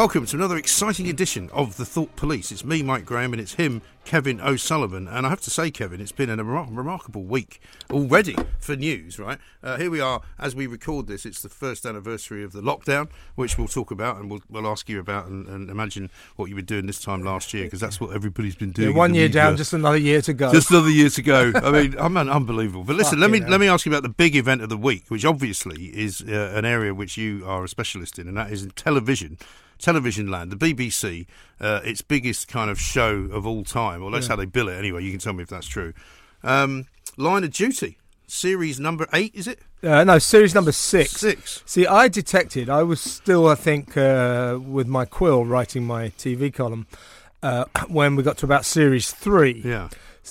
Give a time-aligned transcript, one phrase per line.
[0.00, 2.50] Welcome to another exciting edition of the Thought Police.
[2.50, 5.06] It's me, Mike Graham, and it's him, Kevin O'Sullivan.
[5.06, 9.18] And I have to say, Kevin, it's been a remar- remarkable week already for news,
[9.18, 9.36] right?
[9.62, 11.26] Uh, here we are as we record this.
[11.26, 14.88] It's the first anniversary of the lockdown, which we'll talk about and we'll, we'll ask
[14.88, 18.00] you about and, and imagine what you were doing this time last year, because that's
[18.00, 18.92] what everybody's been doing.
[18.92, 20.50] Yeah, one year down, just another year to go.
[20.50, 21.52] Just another year to go.
[21.62, 22.84] I mean, I'm un- unbelievable.
[22.84, 25.08] But listen, let me let me ask you about the big event of the week,
[25.08, 28.62] which obviously is uh, an area which you are a specialist in, and that is
[28.62, 29.36] in television.
[29.80, 31.26] Television land, the BBC,
[31.60, 34.74] uh, its biggest kind of show of all time, or that's how they bill it
[34.74, 35.02] anyway.
[35.02, 35.92] You can tell me if that's true.
[36.42, 36.86] Um,
[37.16, 39.60] Line of Duty, series number eight, is it?
[39.82, 41.12] Uh, no, series number six.
[41.12, 41.62] Six.
[41.66, 46.52] See, I detected, I was still, I think, uh, with my quill writing my TV
[46.52, 46.86] column
[47.42, 49.62] uh, when we got to about series three.
[49.64, 49.88] Yeah.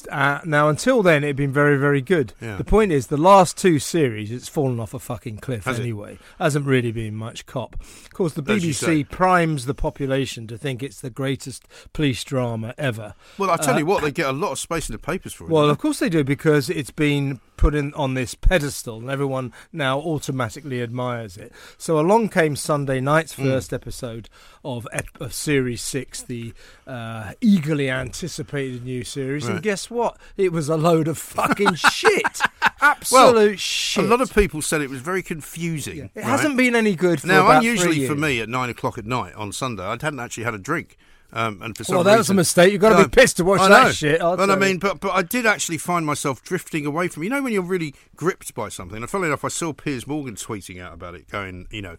[0.07, 2.33] Uh, now, until then, it had been very, very good.
[2.41, 2.55] Yeah.
[2.57, 5.83] The point is, the last two series, it's fallen off a fucking cliff Has it?
[5.83, 6.17] anyway.
[6.37, 7.75] Hasn't really been much cop.
[7.81, 8.63] Of course, the As.
[8.63, 13.13] BBC primes the population to think it's the greatest police drama ever.
[13.37, 15.45] Well, I tell you what, they get a lot of space in the papers for
[15.45, 15.47] it.
[15.47, 19.09] Uh, Well, of course they do because it's been put in on this pedestal and
[19.09, 21.51] everyone now automatically admires it.
[21.77, 23.43] So along came Sunday night's Hmm.
[23.43, 24.29] first episode
[24.63, 26.53] of, ep- of series 6, the
[26.87, 29.55] uh, eagerly anticipated new series Right.
[29.55, 30.17] and guess what?
[30.37, 32.39] It was a load of fucking shit.
[32.81, 34.05] Absolute shit.
[34.05, 35.97] A lot of people said it was very confusing.
[35.97, 36.03] Yeah.
[36.05, 36.25] It right?
[36.25, 39.51] hasn't been any good for Now, unusually for me at nine o'clock at night on
[39.51, 40.97] Sunday, I hadn't actually had a drink.
[41.31, 42.71] Um, and for some Well, that was a mistake.
[42.71, 44.19] You've got to be pissed to watch I that shit.
[44.19, 47.23] I'll But I mean, but but I did actually find myself drifting away from.
[47.23, 48.97] You know, when you're really gripped by something.
[48.97, 51.97] And funnily enough, I saw Piers Morgan tweeting out about it, going, you know,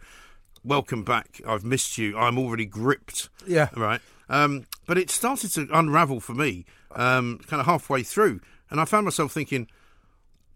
[0.65, 1.41] "Welcome back.
[1.47, 2.19] I've missed you.
[2.19, 3.69] I'm already gripped." Yeah.
[3.77, 4.01] Right.
[4.29, 6.65] Um, but it started to unravel for me,
[6.97, 9.69] um, kind of halfway through, and I found myself thinking.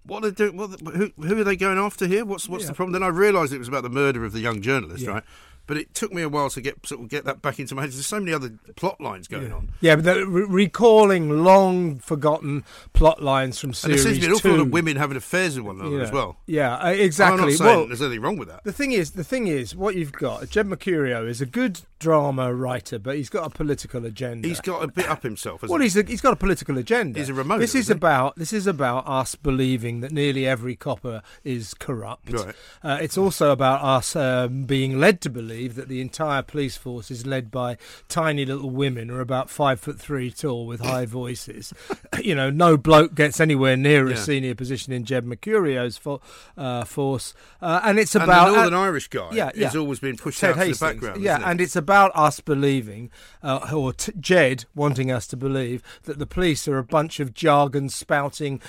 [0.06, 0.56] What are they doing?
[0.58, 2.26] What, who, who are they going after here?
[2.26, 2.68] What's what's Yeah.
[2.70, 2.92] the problem?
[2.92, 5.10] Then I realised it was about the murder of the young journalist, Yeah.
[5.12, 5.24] right?
[5.66, 7.82] But it took me a while to get sort of get that back into my
[7.82, 7.92] head.
[7.92, 9.70] There's so many other plot lines going on.
[9.80, 14.28] Yeah, but the, re- recalling long forgotten plot lines from And series there seems to
[14.28, 16.02] be an awful lot of women having affairs with one another yeah.
[16.02, 16.36] as well.
[16.46, 17.40] Yeah, uh, I'm exactly.
[17.40, 18.64] not saying well, there's anything wrong with that.
[18.64, 22.52] the thing is, the thing is, what you've got, Jed Mercurio is a good drama
[22.52, 24.46] writer, but he's got a political agenda.
[24.46, 25.62] He's got a bit up himself.
[25.62, 25.86] Well, he?
[25.86, 27.18] he's a, he's got a political agenda.
[27.18, 31.22] He's a remoter, This is about this is about us believing that nearly every copper
[31.44, 32.30] is corrupt.
[32.30, 32.54] Right.
[32.82, 37.10] Uh, it's also about us um, being led to believe that the entire police force
[37.10, 41.06] is led by tiny little women who are about five foot three tall with high
[41.20, 41.72] voices.
[42.22, 46.20] you know, no bloke gets anywhere near a senior position in Jed Mercurio's fo-
[46.58, 47.32] uh, force,
[47.62, 49.64] uh, and it's and about the Northern uh, Irish guy yeah, yeah.
[49.64, 50.78] has always been pushed Ted out Hastings.
[50.80, 51.22] to the background.
[51.22, 53.10] Yeah, and it's about us believing,
[53.42, 57.34] uh, or t- Jed wanting us to believe that the police are a bunch of
[57.34, 58.60] jargon spouting.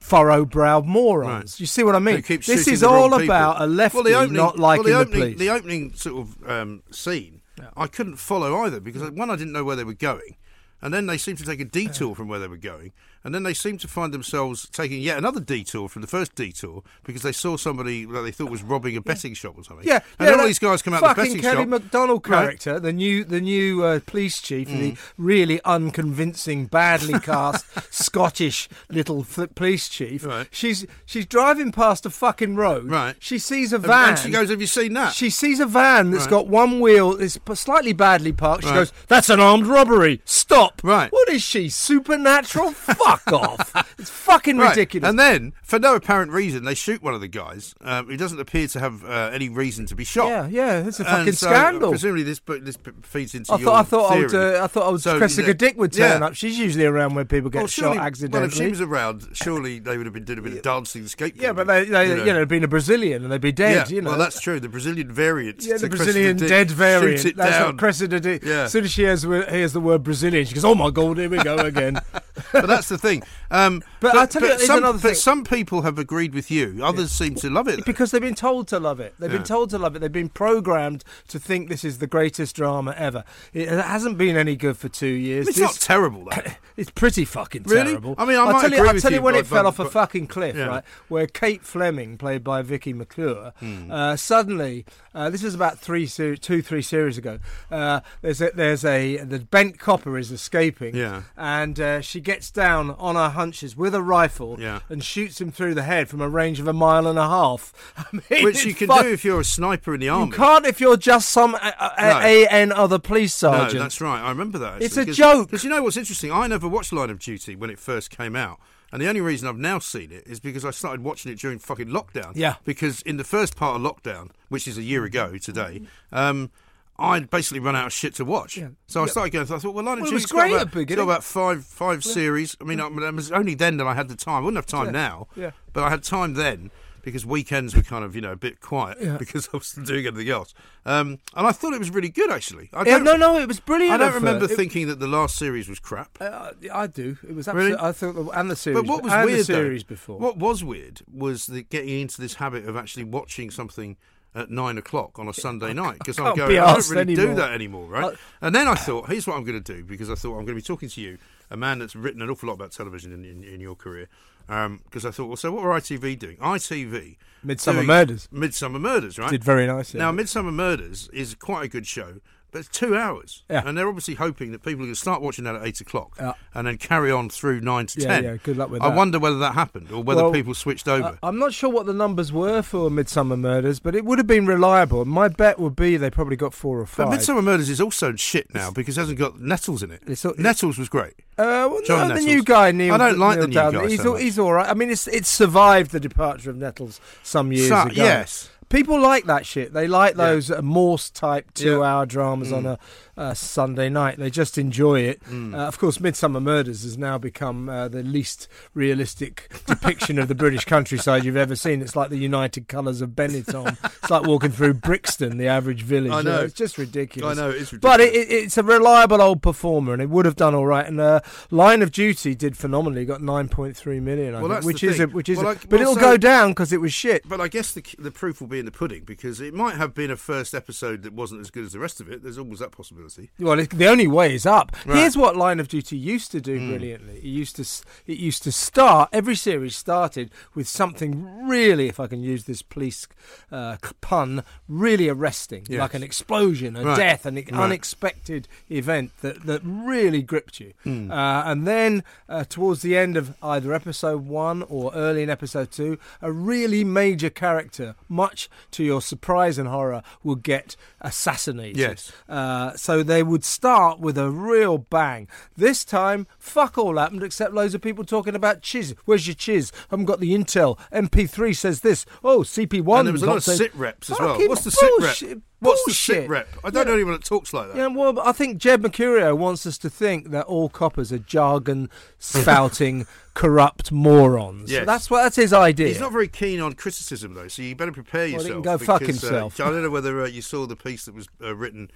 [0.00, 1.54] Furrow-browed morons.
[1.54, 1.60] Right.
[1.60, 2.22] You see what I mean?
[2.28, 3.24] This is the all people.
[3.24, 5.38] about a lefty well, the opening, not liking well, the, the opening, police.
[5.38, 7.40] The opening sort of um, scene,
[7.74, 10.36] I couldn't follow either because one, I didn't know where they were going,
[10.82, 12.92] and then they seemed to take a detour from where they were going,
[13.24, 16.82] and then they seemed to find themselves taking yet another detour from the first detour
[17.04, 19.86] because they saw somebody that they thought was robbing a betting shop or something.
[19.86, 21.68] Yeah, and yeah, then all these guys come out of the betting Kelly shop.
[21.68, 22.38] Macdonald Right.
[22.38, 22.42] Mm.
[22.44, 29.26] character, the new the new uh, police chief, the really unconvincing, badly cast Scottish little
[29.54, 30.24] police chief.
[30.24, 30.46] Right.
[30.50, 32.90] She's she's driving past a fucking road.
[32.90, 33.16] Right.
[33.18, 34.10] She sees a van.
[34.10, 36.30] and she goes, "Have you seen that?" She sees a van that's Right.
[36.30, 38.64] got one wheel, it's slightly badly parked.
[38.64, 38.76] She Right.
[38.76, 40.20] goes, "That's an armed robbery!
[40.24, 41.10] Stop!" Right.
[41.12, 41.68] What is she?
[41.68, 42.72] Supernatural?
[42.72, 43.94] Fuck fuck off.
[43.98, 44.70] It's fucking Right.
[44.70, 45.08] ridiculous.
[45.08, 47.74] And then, for no apparent reason, they shoot one of the guys.
[47.80, 50.28] Um, who doesn't appear to have uh, any reason to be shot.
[50.28, 51.90] yeah, yeah, it's a fucking so, scandal.
[51.90, 54.86] Presumably, this this feeds into I your thought I thought I would, uh, I thought
[54.86, 55.52] I would So, Cressida yeah.
[55.54, 56.26] Dick would turn Yeah.
[56.26, 56.34] up.
[56.34, 58.46] She's usually around where people get Well, surely, shot well, accidentally.
[58.46, 61.40] if she was around, surely they would have been doing a bit of dancing skateboard.
[61.42, 63.88] yeah, but they, they you know, been a Brazilian and they'd be dead.
[63.90, 64.60] yeah, You know, well, that's true.
[64.60, 65.62] The Brazilian variant.
[65.64, 67.36] yeah, the Brazilian Cressida dead variant.
[67.36, 67.66] That's down.
[67.68, 68.42] what Cressida Dick.
[68.44, 68.62] Yeah.
[68.64, 71.28] As soon as she hears, hears the word Brazilian, she goes, "Oh my god, here
[71.28, 72.00] we go again."
[72.52, 73.22] but that's the thing.
[73.50, 75.14] Um, But I'll tell you, there's some, another but thing.
[75.14, 76.80] some people have agreed with you.
[76.82, 77.76] Others seem to love it.
[77.78, 77.82] though.
[77.86, 79.14] because they've been told to love it.
[79.18, 79.38] They've Yeah.
[79.38, 80.00] been told to love it.
[80.00, 83.24] They've been programmed to think this is the greatest drama ever.
[83.54, 85.48] It hasn't been any good for two years.
[85.48, 86.42] it's This- not terrible though.
[86.76, 87.84] It's pretty fucking Really?
[87.92, 88.16] terrible.
[88.18, 89.68] I mean, I I'll might tell you, I'll tell you, you, when it fell but-
[89.68, 90.66] off a fucking cliff, yeah.
[90.66, 90.84] right?
[91.06, 93.92] Where Kate Fleming, played by Vicky McClure, Hmm.
[93.92, 94.84] uh, suddenly,
[95.14, 97.38] uh, this was about three, two, three series ago.
[97.70, 101.22] Uh, there's a, there's a the bent copper is escaping, Yeah.
[101.36, 104.80] and uh, she gets down on her hunches with a rifle, Yeah.
[104.88, 107.72] and shoots him through the head from a range of a mile and a half.
[107.96, 110.26] I mean, Which you can do if you're a sniper in the army.
[110.26, 112.18] You can't if you're just some a, No.
[112.50, 113.74] AN other police sergeant.
[113.74, 114.20] No, that's right.
[114.20, 114.82] I remember that.
[114.82, 115.48] It's a Because, joke.
[115.50, 116.32] Because you know what's interesting?
[116.32, 118.58] I never watched Line of Duty when it first came out.
[118.92, 121.58] And the only reason I've now seen it is because I started watching it during
[121.58, 122.32] fucking lockdown.
[122.36, 122.56] Yeah.
[122.64, 125.82] Because in the first part of lockdown, which is a year ago today,
[126.12, 126.50] um,
[126.98, 128.56] I'd basically run out of shit to watch.
[128.56, 128.68] Yeah.
[128.86, 129.10] So I Yeah.
[129.10, 129.42] started going.
[129.52, 131.24] I thought, well, Line of Well, it was Duty's great got at about, got about
[131.24, 132.56] five five series.
[132.60, 134.36] I mean, I, it was only then that I had the time.
[134.36, 134.90] I wouldn't have time Yeah.
[134.92, 135.26] now.
[135.34, 135.50] Yeah.
[135.72, 136.70] But I had time then
[137.02, 139.16] because weekends were kind of you know a bit quiet Yeah.
[139.18, 140.54] because I was doing everything else.
[140.86, 142.70] Um, and I thought it was really good actually.
[142.72, 143.92] I Yeah, no, no, it was brilliant.
[144.00, 144.44] I don't remember.
[144.44, 146.16] It- thinking that the last series was crap.
[146.20, 147.18] Uh, I do.
[147.28, 147.72] It was Really?
[147.74, 147.88] absolutely.
[147.88, 148.80] I thought, the, and the series.
[148.80, 150.18] But what was weird, the series though, before.
[150.20, 153.96] what was weird was the getting into this habit of actually watching something
[154.34, 157.34] at nine o'clock on a Sunday night because I'm going, be I don't really do
[157.36, 158.14] that anymore, right?
[158.40, 160.44] I- and then I thought, here's what I'm going to do because I thought I'm
[160.44, 161.18] going to be talking to you,
[161.50, 164.08] a man that's written an awful lot about television in, in, in your career.
[164.48, 166.36] Um, because I thought, well, so what were ITV doing?
[166.36, 167.16] ITV,
[167.46, 168.28] Midsomer doing Murders.
[168.32, 169.30] Midsomer Murders, right?
[169.30, 169.98] Did very nicely.
[170.00, 172.20] Now, Midsomer Murders is quite a good show,
[172.54, 173.42] but it's two hours.
[173.50, 173.62] Yeah.
[173.66, 176.12] And they're obviously hoping that people are going to start watching that at eight o'clock
[176.20, 176.34] Yeah.
[176.54, 178.24] and then carry on through nine to Yeah, ten.
[178.24, 178.96] yeah, good luck with I that.
[178.96, 181.18] wonder whether that happened or whether Well, people switched over.
[181.20, 184.26] I- I'm not sure what the numbers were for Midsomer Murders, but it would have
[184.28, 185.04] been reliable.
[185.04, 187.08] My bet would be they probably got four or but five.
[187.08, 190.02] Midsomer Murders is also shit now because it hasn't got Nettles in it.
[190.06, 191.14] It's all- Nettles was great.
[191.36, 192.94] Uh, well, John no, the new guy, Neil.
[192.94, 193.80] I don't like Neil the new Dudgeon.
[193.82, 194.68] guy He's so all, he's all right.
[194.70, 197.92] I mean, it's it's survived the departure of Nettles some years So- ago.
[197.96, 198.50] yes.
[198.68, 199.72] People like that shit.
[199.72, 201.64] They like those uh, Morse type Yeah.
[201.64, 202.78] two hour dramas on a,
[203.16, 204.18] a Sunday night.
[204.18, 205.22] They just enjoy it.
[205.24, 205.54] Mm.
[205.54, 210.34] Uh, of course, Midsomer Murders has now become uh, the least realistic depiction of the
[210.34, 211.80] British countryside you've ever seen.
[211.80, 213.76] It's like the United Colours of Benetton.
[213.84, 216.12] it's like walking through Brixton, the average village.
[216.12, 216.40] I know.
[216.40, 217.38] it's just ridiculous.
[217.38, 220.26] I know, it is But it, it, it's a reliable old performer, and it would
[220.26, 220.86] have done all right.
[220.86, 221.20] And uh,
[221.50, 223.04] Line of Duty did phenomenally.
[223.04, 225.62] Got nine point three million, I Well, think, which is a, which is, Well, like-
[225.68, 227.28] but well, it'll so- go down because it was shit.
[227.28, 229.94] But I guess the the proof will be in the pudding because it might have
[229.94, 232.22] been a first episode that wasn't as good as the rest of it.
[232.22, 233.03] There's always that possibility.
[233.38, 234.74] Well, the only way is up.
[234.86, 234.98] Right.
[234.98, 237.16] Here's what Line of Duty used to do brilliantly.
[237.18, 237.62] It used to
[238.06, 242.62] it used to start every series started with something really, if I can use this
[242.62, 243.06] police
[243.50, 245.80] uh, pun, really arresting, Yes.
[245.80, 246.96] like an explosion, a Right.
[246.96, 247.52] death, an Right.
[247.52, 250.72] unexpected event that that really gripped you.
[250.84, 251.10] Hmm.
[251.10, 255.70] Uh, and then uh, towards the end of either episode one or early in episode
[255.70, 261.76] two, a really major character, much to your surprise and horror, will get assassinated.
[261.76, 262.12] Yes.
[262.28, 265.26] Uh, so they would start with a real bang.
[265.56, 268.94] This time, fuck all happened except loads of people talking about chiz.
[269.04, 269.72] Where's your chiz?
[269.74, 270.78] I haven't got the intel.
[270.92, 272.06] MP3 says this.
[272.22, 272.98] Oh, CP1.
[273.00, 274.38] and there was a lot of saying- sit reps as well.
[274.48, 275.38] What's the sit rep?
[275.58, 276.46] What's the sit rep?
[276.62, 276.90] I don't Yeah.
[276.90, 277.76] know anyone that talks like that.
[277.76, 281.88] Yeah, well, I think Jed Mercurio wants us to think that all coppers are jargon
[282.18, 284.70] spouting, corrupt morons.
[284.70, 284.84] Yes.
[284.86, 285.88] That's what that's his idea.
[285.88, 288.52] He's not very keen on criticism, though, so you better prepare Well, he yourself.
[288.52, 289.60] can go fuck because, uh, himself.
[289.60, 291.90] I don't know whether uh, you saw the piece that was uh, written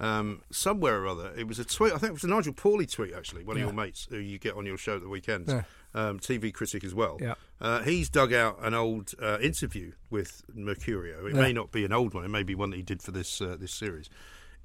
[0.00, 1.32] um, somewhere or other.
[1.36, 1.92] It was a tweet.
[1.92, 3.64] I think it was a Nigel Pauley tweet, actually, one Yeah.
[3.64, 5.50] of your mates who you get on your show at the weekends.
[5.50, 5.62] Yeah.
[5.96, 7.18] Um, TV critic as well.
[7.20, 7.34] Yeah.
[7.60, 11.24] Uh, he's dug out an old uh, interview with Mercurio.
[11.28, 12.24] It may not be an old one.
[12.24, 14.10] It may be one that he did for this uh, this series,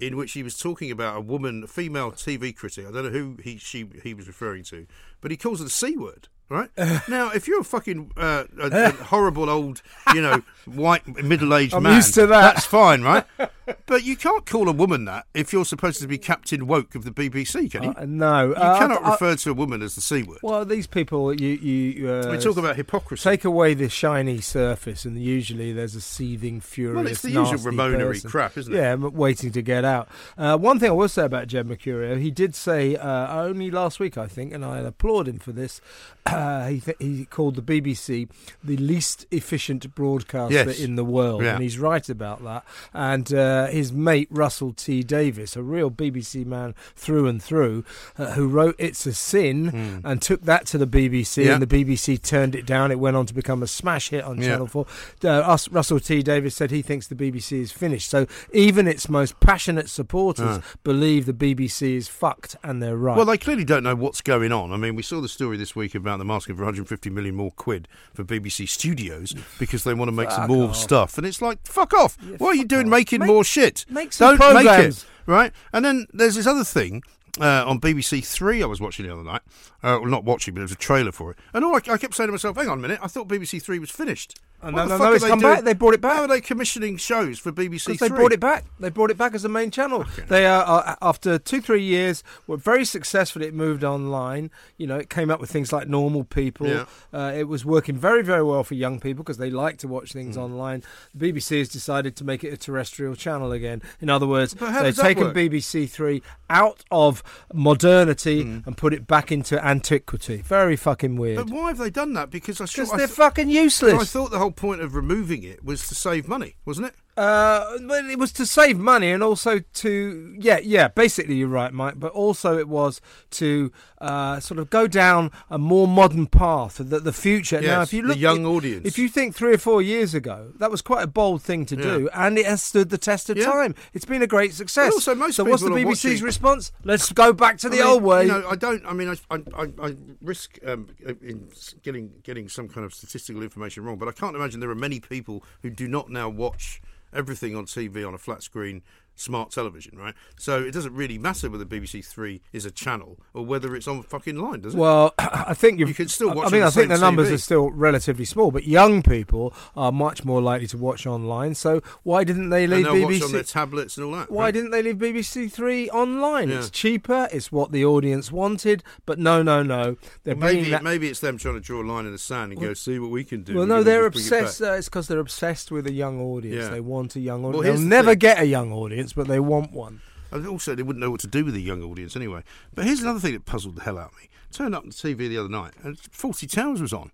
[0.00, 2.84] in which he was talking about a woman, a female TV critic.
[2.86, 4.86] I don't know who he she he was referring to,
[5.20, 6.26] but he calls her the c word.
[6.50, 6.68] Right
[7.08, 11.84] now, if you're a fucking uh, a, a horrible old, you know, white middle-aged I'm
[11.84, 12.54] man, used to that.
[12.54, 13.24] That's fine, right?
[13.86, 17.04] But you can't call a woman that if you're supposed to be Captain Woke of
[17.04, 17.94] the BBC, can you?
[17.96, 20.38] Uh, no, you uh, cannot I- I- refer to a woman as the C word.
[20.42, 23.22] Well, these people, you you uh, we talk about hypocrisy.
[23.22, 27.58] take away the shiny surface, and usually there's a seething, furious, well, it's the usual
[27.60, 28.76] Ramonery crap, isn't it?
[28.76, 30.08] Yeah, m- waiting to get out.
[30.36, 34.00] Uh, one thing I will say about Jed Mercurio, he did say uh, only last
[34.00, 35.80] week, I think, and I applaud him for this.
[36.40, 38.28] Uh, he th- he called the BBC
[38.64, 40.78] the least efficient broadcaster Yes.
[40.80, 41.54] in the world, Yeah.
[41.54, 42.64] and he's right about that.
[42.94, 47.84] And uh, his mate Russell T Davies, a real BBC man through and through,
[48.18, 51.44] uh, who wrote "It's a Sin" and took that to the BBC.
[51.44, 51.54] Yeah.
[51.54, 52.90] and the BBC turned it down.
[52.90, 54.48] It went on to become a smash hit on Yeah.
[54.48, 54.86] Channel Four.
[55.24, 58.08] Us, Russell T Davies said he thinks the BBC is finished.
[58.08, 63.16] So even its most passionate supporters believe the BBC is fucked, and they're right.
[63.16, 64.72] Well, they clearly don't know what's going on.
[64.72, 67.50] I mean, we saw the story this week about them asking for 150 million more
[67.52, 70.76] quid for BBC Studios because they want to make some more off.
[70.76, 71.18] stuff.
[71.18, 72.16] And it's like, fuck off.
[72.22, 72.90] Yeah, what are you doing off.
[72.90, 73.84] making Make- more shit?
[73.88, 75.04] make some don't make it.
[75.26, 75.52] Right?
[75.72, 77.02] And then there's this other thing.
[77.40, 79.42] Uh, on BBC Three, I was watching the other night.
[79.84, 81.38] Uh, well, not watching, but there was a trailer for it.
[81.54, 82.98] And all I, I kept saying to myself, "Hang on a minute!
[83.00, 85.54] I thought BBC Three was finished." Oh, What no, the it's they come doing?
[85.54, 85.64] back.
[85.64, 86.16] They brought it back.
[86.16, 88.64] How are they commissioning shows for BBC Because they brought it back.
[88.78, 90.04] They brought it back as a main channel.
[90.28, 93.40] They are uh, after two, three years were very successful.
[93.42, 94.50] It moved online.
[94.76, 96.66] You know, it came up with things like Normal People.
[96.66, 96.84] Yeah.
[97.12, 100.12] Uh, it was working very, very well for young people because they like to watch
[100.12, 100.42] things Hmm.
[100.42, 100.82] online.
[101.14, 103.80] The BBC has decided to make it a terrestrial channel again.
[104.00, 105.34] In other words, they've taken work?
[105.34, 107.22] BBC Three out of
[107.54, 108.58] modernity Hmm.
[108.66, 110.42] and put it back into antiquity.
[110.44, 111.36] Very fucking weird.
[111.36, 112.30] But why have they done that?
[112.30, 114.12] Because I, Because they're th- fucking I useless.
[114.12, 116.94] thought the whole point of removing it was to save money, wasn't it?
[117.16, 120.88] Uh, well, it was to save money and also to yeah, yeah.
[120.88, 121.98] Basically, you're right, Mike.
[121.98, 123.00] But also, it was
[123.32, 126.76] to uh, sort of go down a more modern path.
[126.78, 127.60] The, the future.
[127.60, 128.86] now, if you look the young audience.
[128.86, 131.76] If you think three or four years ago, that was quite a bold thing to
[131.76, 133.46] do, and it has stood the test of Yeah.
[133.46, 133.74] time.
[133.92, 134.90] It's been a great success.
[134.90, 136.72] But also most so, what's the BBC's watching- response?
[136.84, 138.22] Let's go back to the mean, old way.
[138.22, 138.86] You know, I don't.
[138.86, 141.48] I mean, I, I, I, I risk um, in
[141.82, 145.00] getting getting some kind of statistical information wrong, but I can't imagine there are many
[145.00, 146.80] people who do not now watch
[147.12, 148.82] everything on TV on a flat screen
[149.16, 150.14] smart television, right?
[150.38, 154.02] So it doesn't really matter whether BBC Three is a channel or whether it's on
[154.02, 154.78] fucking line, does it?
[154.78, 157.34] Well, I think you've, You can still watch I mean, I think the numbers TV.
[157.34, 161.54] are still relatively small, but young people are much more likely to watch online.
[161.54, 163.52] So why didn't they leave watch on their BBC?
[163.52, 164.30] tablets and all that.
[164.30, 164.54] Why right?
[164.54, 166.48] didn't they leave BBC Three online?
[166.48, 166.58] Yeah.
[166.58, 167.28] It's cheaper.
[167.32, 168.82] It's what the audience wanted.
[169.06, 169.96] But no, no, no.
[170.24, 170.82] They're bringing Maybe that.
[170.82, 173.10] maybe it's them trying to draw a line in the sand and go see what
[173.10, 173.54] we can do.
[173.56, 174.62] well, no, they're bring it obsessed.
[174.62, 176.64] Uh, it's because they're obsessed with a young audience.
[176.64, 176.68] Yeah.
[176.70, 177.64] They want a young audience.
[177.66, 178.18] here's They'll the never thing.
[178.18, 180.00] get a young audience, but they want one.
[180.32, 182.44] And also, they wouldn't know what to do with a young audience anyway.
[182.74, 184.28] But here's another thing that puzzled the hell out of me.
[184.52, 187.10] Turned up on the TV the other night, and Fawlty Towers was on.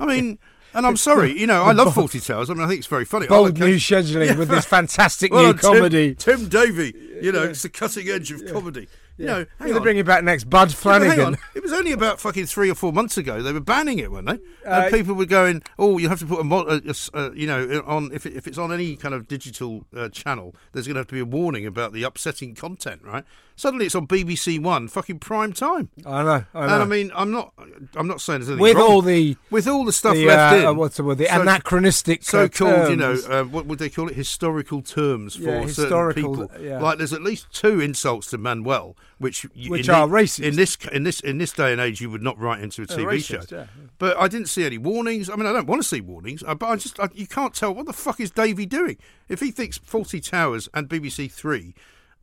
[0.00, 0.38] I mean,
[0.74, 2.50] and I'm sorry, you know, I love Fawlty Towers.
[2.50, 3.26] I mean, I think it's very funny.
[3.26, 6.14] Bold like new scheduling with this fantastic Well, new Tim- comedy.
[6.14, 8.88] Tim, Davie, you know, it's the cutting edge of comedy.
[9.18, 9.82] You know, hang They're on.
[9.82, 11.26] bringing back next Bud Yeah, but hang Flanagan.
[11.26, 11.38] on.
[11.54, 13.42] It was only about fucking three or four months ago.
[13.42, 14.38] They were banning it, weren't they?
[14.64, 17.10] Uh, and people were going, "Oh, you have to put a, mo- a, a s-
[17.12, 20.54] uh, you know, on if, it, if it's on any kind of digital uh, channel,
[20.72, 23.24] there's going to have to be a warning about the upsetting content, right?"
[23.58, 25.88] Suddenly, it's on BBC One, fucking prime time.
[26.06, 26.44] I know.
[26.54, 26.74] I know.
[26.74, 27.52] And I mean, I'm not,
[27.96, 28.88] I'm not saying there's anything with wrong.
[28.92, 30.66] all the with all the stuff the, left uh, in.
[30.66, 31.18] uh, what's the word?
[31.18, 34.14] The So- anachronistic uh, so-called, you know, uh, what would they call it?
[34.14, 36.48] Historical terms for Yeah, certain people.
[36.60, 36.80] yeah.
[36.80, 40.44] Like, there's at least two insults to Manuel, which Which are the- racist.
[40.44, 42.86] in this in this in this day and age you would not write into a
[42.86, 43.56] TV racist, show.
[43.56, 43.66] yeah.
[43.98, 45.28] But I didn't see any warnings.
[45.28, 47.52] I mean, I don't want to see warnings, uh, but I just I, you can't
[47.54, 48.98] tell what the fuck is Davie doing
[49.28, 51.74] if he thinks Fawlty Towers and BBC Three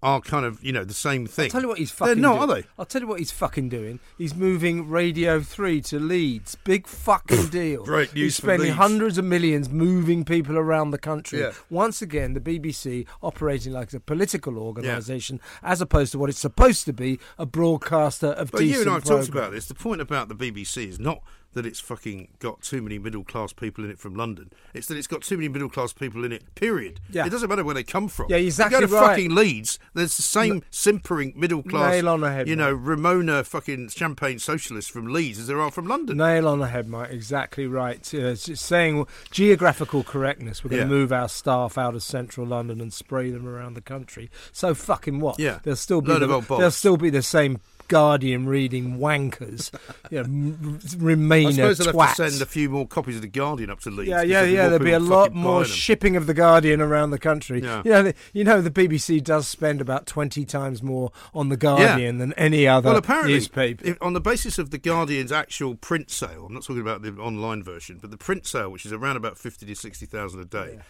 [0.06, 1.46] are kind of you know the same thing.
[1.46, 2.50] I'll tell you what he's fucking They're not, doing.
[2.50, 2.68] are they?
[2.78, 4.00] I'll tell you what he's fucking doing.
[4.20, 6.56] He's moving Radio 3 to Leeds.
[6.64, 7.84] Big fucking deal.
[7.84, 11.40] Great news He's spending hundreds of millions moving people around the country.
[11.40, 11.54] Yeah.
[11.72, 16.86] Once again, the BBC operating like a political organisation as opposed to what it's supposed
[16.86, 19.66] to be, a broadcaster of But you and I have talked about this.
[19.66, 21.24] The point about the BBC is not
[21.56, 24.52] that it's fucking got too many middle class people in it from London.
[24.74, 26.44] It's that it's got too many middle class people in it.
[26.56, 27.00] Period.
[27.10, 27.26] Yeah.
[27.26, 28.28] It doesn't matter where they come from.
[28.30, 29.08] Yeah, exactly You go to right.
[29.10, 29.80] fucking Leeds.
[29.94, 31.94] There's the same simpering middle class.
[31.94, 32.64] Nail on the head, You mate.
[32.64, 36.18] know, Ramona fucking champagne socialists from Leeds as there are from London.
[36.18, 37.10] Nail on the head, Mike.
[37.12, 38.14] Exactly right.
[38.14, 40.64] Uh, saying geographical correctness.
[40.64, 40.88] We're going Yeah.
[40.88, 44.30] to move our staff out of central London and spray them around the country.
[44.52, 45.40] So fucking what?
[45.40, 45.60] Yeah.
[45.64, 49.72] They'll still be the, there'll still be the same Guardian reading wankers.
[50.12, 53.22] you know, m- I Remainer suppose they'll have to send a few more copies of
[53.22, 54.10] the Guardian up to Leeds.
[54.10, 54.68] Yeah, yeah, yeah.
[54.68, 57.62] There'll be a lot more shipping of the Guardian around the country.
[57.62, 57.82] Yeah.
[57.86, 61.58] You know, the, you know, the BBC does spend about twenty times more on the
[61.58, 63.86] Guardian than any other Well, apparently, newspaper.
[63.86, 67.12] if, on the basis of the Guardian's actual print sale, I'm not talking about the
[67.14, 70.46] online version, but the print sale, which is around about fifty to sixty thousand a
[70.46, 70.84] day, uh,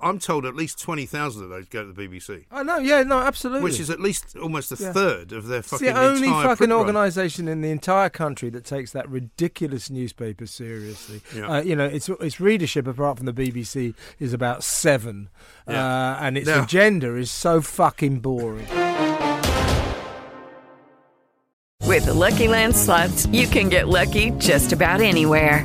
[0.00, 3.02] I'm told at least twenty thousand of those go to the BBC, I know, yeah,
[3.04, 3.62] no, absolutely.
[3.62, 4.92] which is at least almost a Yeah.
[4.92, 8.90] third of their fucking It's the only fucking organisation in the entire country that takes
[8.92, 11.22] that ridiculous newspaper seriously.
[11.34, 11.48] Yeah.
[11.48, 15.28] Uh, you know, its its readership, apart from the BBC, is about seven,
[15.68, 15.84] Yeah.
[15.84, 18.66] uh, and its Now- agenda is so fucking boring.
[21.84, 25.64] With the Lucky Land slots, you can get lucky just about anywhere.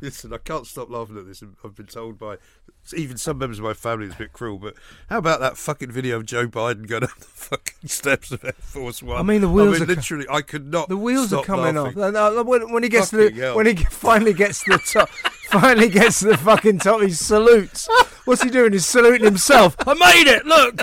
[0.00, 1.42] Listen, I can't stop laughing at this.
[1.64, 2.36] I've been told by
[2.96, 4.74] even some members of my family it's a bit cruel, but
[5.08, 8.52] how about that fucking video of Joe Biden going up the fucking steps of Air
[8.58, 9.18] Force One?
[9.18, 10.88] I mean, the wheels I mean, are co- literally, I could not.
[10.88, 12.02] The wheels are coming laughing.
[12.02, 12.14] off.
[12.14, 13.56] And, when, when he gets to the, hell.
[13.56, 15.08] when he finally gets to the top,
[15.50, 17.88] finally gets to the fucking top, he salutes.
[18.24, 18.72] What's he doing?
[18.72, 19.76] He's saluting himself.
[19.80, 20.46] I made it.
[20.46, 20.80] Look,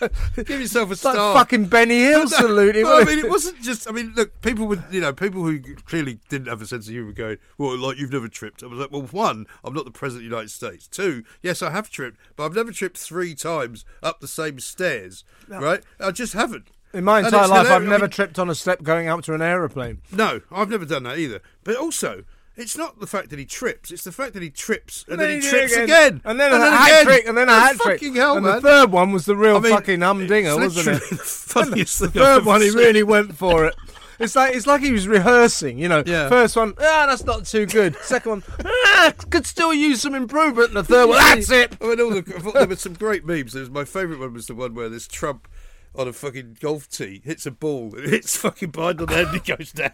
[0.36, 1.34] Give yourself a it's like star.
[1.34, 2.84] fucking Benny Hill saluting.
[2.84, 3.88] Well, I mean, it wasn't just.
[3.88, 6.92] I mean, look, people with you know people who clearly didn't have a sense of
[6.92, 8.62] humour going, well, like you've never tripped.
[8.62, 10.86] I was like, well, one, I'm not the president of the United States.
[10.86, 15.24] Two, yes, I have tripped, but I've never tripped three times up the same stairs.
[15.48, 15.82] Right?
[15.98, 16.68] I just haven't.
[16.92, 17.86] In my entire life, I've hilarious.
[17.86, 20.00] I never mean, tripped on a step going up to an aeroplane.
[20.10, 21.40] No, I've never done that either.
[21.62, 22.24] But also,
[22.60, 25.40] it's not the fact that he trips; it's the fact that he trips and, then,
[25.40, 27.04] he trips again, and then, a hat again.
[27.04, 28.00] trick, and then a Oh, hat trick.
[28.14, 28.56] Hell, and man!
[28.56, 31.10] the third one was the real I mean, fucking humdinger, wasn't it?
[31.10, 33.74] The funniest The thing third one, he really went for it.
[34.18, 36.02] It's like it's like he was rehearsing, you know.
[36.04, 36.28] Yeah.
[36.28, 37.96] First one, ah, that's not too good.
[38.02, 40.68] Second one, ah, could still use some improvement.
[40.68, 41.74] And the third one, that's it.
[41.80, 43.54] I mean, all the, I thought there were some great memes.
[43.54, 45.48] There was, my favourite one was the one where this Trump
[45.94, 49.14] on a fucking golf tee hits a ball, and it hits fucking Biden on the
[49.14, 49.92] head, and he goes down.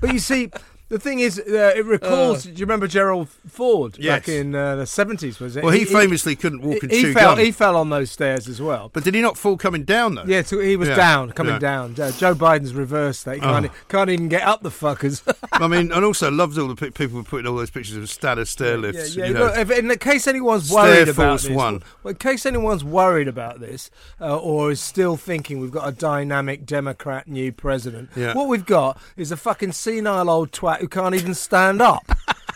[0.00, 0.50] But you see,
[0.92, 2.44] the thing is, uh, it recalls.
[2.44, 4.20] do you remember Gerald Ford Yes.
[4.20, 5.40] back in uh, the seventies?
[5.40, 5.64] Was it?
[5.64, 7.34] Well, he famously couldn't walk and he chew fell.
[7.36, 7.44] gum.
[7.44, 8.90] He fell on those stairs as well.
[8.92, 10.24] But did he not fall coming down though?
[10.26, 10.96] Yeah, so he was Yeah.
[10.96, 11.58] down, coming Yeah.
[11.58, 11.94] down.
[11.98, 13.36] Uh, Joe Biden's reversed that.
[13.36, 13.70] He can't, Oh.
[13.88, 15.22] can't even get up the fuckers.
[15.52, 18.08] I mean, and also loves all the pe- people who putting all those pictures of
[18.10, 19.16] status stair lifts.
[19.16, 19.28] Yeah, yeah.
[19.28, 19.44] you know.
[19.46, 21.82] Look, if, in case anyone's Stair worried about Force this, One.
[22.02, 25.92] well, in case anyone's worried about this, uh, or is still thinking we've got a
[25.92, 28.34] dynamic Democrat new president, Yeah.
[28.34, 32.04] what we've got is a fucking senile old twat who can't even stand up.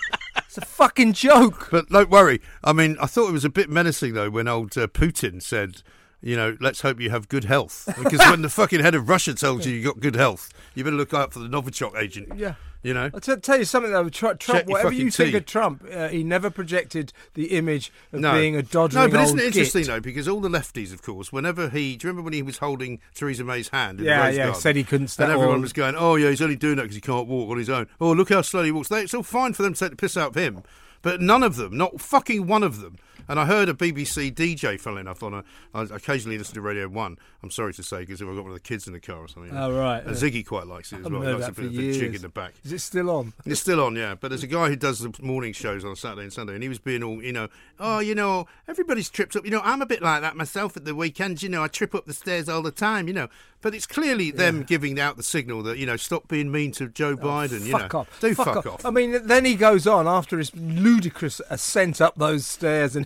[0.37, 1.69] it's a fucking joke.
[1.71, 2.43] But don't worry.
[2.65, 5.83] I mean, I thought it was a bit menacing though when old uh, Putin said,
[6.21, 9.33] "You know, let's hope you have good health." Because when the fucking head of Russia
[9.33, 12.37] tells you you got good health, you better look out for the Novichok agent.
[12.37, 12.55] Yeah.
[12.87, 13.11] You know.
[13.13, 14.09] I'll t- tell you something though.
[14.09, 15.37] Tr- Trump, Check whatever you think tea.
[15.39, 18.33] of Trump, uh, he never projected the image of No.
[18.35, 19.89] being a doddering No, but isn't it interesting git.
[19.89, 19.99] though?
[20.01, 23.01] Because all the lefties, of course, whenever he, do you remember when he was holding
[23.15, 23.99] Theresa May's hand?
[23.99, 24.61] In Yeah, yeah, Garden?
[24.61, 26.95] said he couldn't stand- and everyone was going, "Oh yeah, he's only doing that because
[26.95, 28.89] he can't walk on his own." Oh, look how slowly he walks.
[28.89, 30.63] They, it's all fine for them to take the piss out of him,
[31.03, 32.97] but none of them, not fucking one of them.
[33.29, 35.45] And I heard a BBC DJ, funnily enough, on a.
[35.75, 37.19] I occasionally listen to Radio One.
[37.43, 39.19] I'm sorry to say because if I've got one of the kids in the car
[39.19, 39.57] or something.
[39.57, 40.23] Oh, right, And yeah.
[40.31, 41.23] Ziggy quite likes it as well.
[41.23, 42.17] He likes that a for bit of the jig years.
[42.17, 42.55] in the back.
[42.65, 43.33] Is it still on?
[43.45, 44.15] It's still on, yeah.
[44.15, 46.69] But there's a guy who does the morning shows on Saturday and Sunday, and he
[46.69, 47.49] was being all, you know,
[47.79, 49.45] oh, you know, everybody's tripped up.
[49.45, 51.43] You know, I'm a bit like that myself at the weekends.
[51.43, 53.07] You know, I trip up the stairs all the time.
[53.09, 53.29] You know,
[53.63, 56.89] but it's clearly them giving out the signal that you know, stop being mean to
[56.89, 57.65] Joe oh, Biden.
[57.67, 58.21] you Oh, fuck know, off.
[58.21, 58.85] do fuck, off.
[58.87, 63.06] I mean, then he goes on after his ludicrous ascent up those stairs and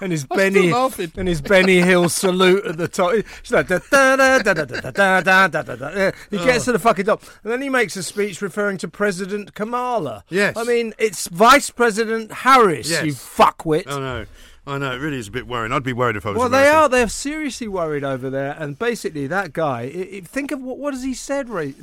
[0.00, 3.14] and his Benny and his Benny Hill salute at the top.
[3.42, 6.10] She's like da da da da da da da da da da da.
[6.30, 6.64] He gets Oh.
[6.66, 10.24] to the fucking top, and then he makes a speech referring to President Kamala.
[10.28, 10.56] Yes.
[10.56, 12.88] I mean it's Vice President Harris.
[12.90, 13.04] Yes.
[13.04, 13.86] You fuckwit.
[13.90, 14.26] I know,
[14.68, 14.92] I know.
[14.92, 15.72] It really is a bit worrying.
[15.72, 16.38] I'd be worried if I was.
[16.38, 16.88] Well, they are.
[16.88, 19.82] They're seriously worried over there, and basically, that guy.
[19.82, 21.74] i i think of what what has he said re-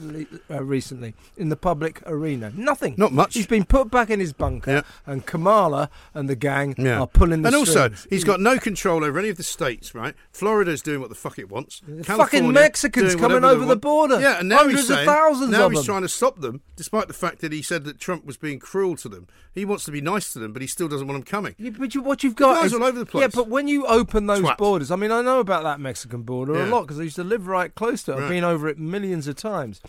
[0.52, 2.52] uh, recently in the public arena?
[2.56, 2.96] Nothing.
[2.98, 3.36] Not much.
[3.36, 4.82] He's been put back in his bunker, Yeah.
[5.06, 7.00] and Kamala and the gang Yeah.
[7.00, 10.14] are pulling the and also, he's got no control over any of the states, right?
[10.32, 11.82] Florida's doing what the fuck it wants.
[11.88, 14.20] The fucking Mexicans coming over the border.
[14.20, 15.86] Yeah, and now Hundreds he's of thousands now of he's them.
[15.86, 18.96] trying to stop them, despite the fact that he said that Trump was being cruel
[18.98, 19.28] to them.
[19.54, 21.54] He wants to be nice to them, but he still doesn't want them coming.
[21.60, 23.22] Yeah, but you, what you've got is all over the place.
[23.22, 24.58] Yeah, but when you open those Twat.
[24.58, 27.24] borders, I mean, I know about that Mexican border a lot because I used to
[27.24, 28.24] live right close to it.
[28.24, 29.80] I've been over it millions of times.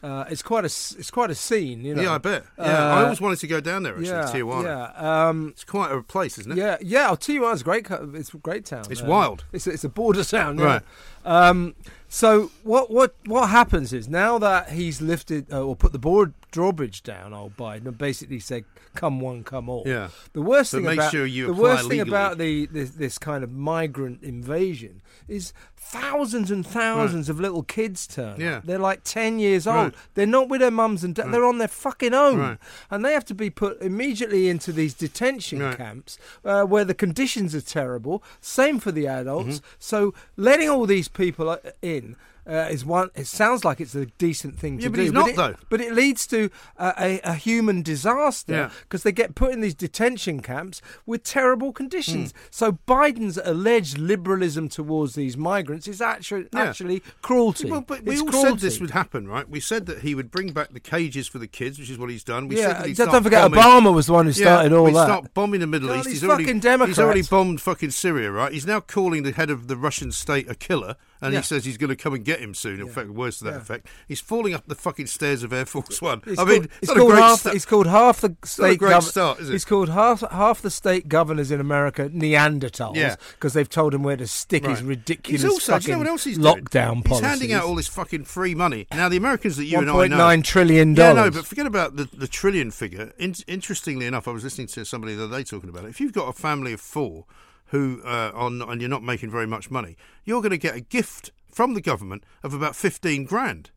[0.00, 2.02] Uh, it's quite a it's quite a scene, you know.
[2.02, 2.44] Yeah, I bet.
[2.56, 3.94] Yeah, I Uh, always wanted to go down there.
[3.94, 4.62] Actually, yeah, Tijuana.
[4.96, 6.56] Yeah, um, It's quite a place, isn't it?
[6.58, 7.08] Yeah, yeah.
[7.08, 7.88] I'll tell you it's a great.
[8.14, 8.84] It's a great town.
[8.90, 9.42] It's Uh, wild.
[9.52, 10.64] It's a, it's a border town, yeah.
[10.64, 10.82] Right.
[11.24, 11.74] Um,
[12.08, 16.32] so what what what happens is now that he's lifted uh, or put the board
[16.50, 20.08] drawbridge down old Biden and basically said, "Come one, come all." Yeah.
[20.32, 23.50] The worst But thing about sure the worst thing about the this, this kind of
[23.52, 28.40] migrant invasion is thousands and thousands of little kids turn.
[28.40, 28.56] Yeah.
[28.56, 28.66] up.
[28.66, 29.76] They're like ten years old.
[29.76, 29.94] Right.
[30.14, 31.30] They're not with their mums and dads.
[31.30, 32.58] They're on their fucking own, Right.
[32.90, 35.76] and they have to be put immediately into these detention Right.
[35.76, 38.22] camps uh, where the conditions are terrible.
[38.40, 39.56] Same for the adults.
[39.58, 39.66] Mm-hmm.
[39.78, 42.16] So letting all these people uh, in.
[42.48, 43.10] Uh, is one.
[43.14, 45.54] It sounds like it's a decent thing Yeah, to but do, he's not, it, though.
[45.68, 48.70] But it leads to uh, a, a human disaster Yeah.
[48.84, 52.32] because they get put in these detention camps with terrible conditions.
[52.32, 52.38] Hmm.
[52.50, 56.60] So Biden's alleged liberalism towards these migrants is actually Yeah.
[56.62, 57.70] actually cruelty.
[57.70, 58.48] Well, but we It's all cruelty.
[58.48, 59.46] said this would happen, right?
[59.46, 62.08] We said that he would bring back the cages for the kids, which is what
[62.08, 62.48] he's done.
[62.48, 64.86] We said that he'd don't forget bombing- Obama was the one who started yeah, all
[64.86, 65.04] that.
[65.04, 66.04] start bombing the Middle God, East.
[66.06, 66.96] these He's already, Democrats.
[66.96, 68.52] he's already bombed fucking Syria, right?
[68.52, 71.40] He's now calling the head of the Russian state a killer, and Yeah.
[71.40, 72.80] he says he's going to come and get him soon.
[72.80, 73.86] In fact, worse to that effect.
[74.06, 76.22] He's falling up the fucking stairs of Air Force One.
[76.26, 77.46] It's I mean, it's it's called half.
[77.46, 78.80] It's called half the state.
[78.80, 79.54] gov- start, is it?
[79.54, 82.96] It's called half half the state governors in America Neanderthals.
[82.96, 83.16] Yeah.
[83.32, 86.06] because they've told him where to stick his ridiculous He's also, fucking you know what
[86.08, 87.02] else he's lockdown doing?
[87.02, 87.30] policies.
[87.30, 88.86] He's handing out all this fucking free money.
[88.92, 90.16] Now, the Americans that you and I know.
[90.16, 91.16] nine trillion dollars.
[91.16, 93.12] no, no, but forget about the, the trillion figure.
[93.18, 95.88] In, interestingly enough, I was listening to somebody the other day talking about it.
[95.88, 97.24] If you've got a family of four
[97.68, 100.80] who uh, on and you're not making very much money, you're going to get a
[100.80, 103.70] gift from the government of about fifteen grand.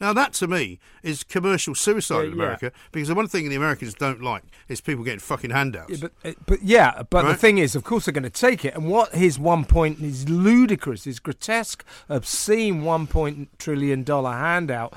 [0.00, 2.34] Now that to me is commercial suicide Yeah, in yeah.
[2.34, 5.90] America because the one thing the Americans don't like is people getting fucking handouts.
[5.90, 8.64] Yeah, but, uh, but yeah, but the thing is, of course, they're going to take
[8.64, 8.74] it.
[8.76, 14.94] And what his one point, is ludicrous, his grotesque, obscene one point trillion dollar handout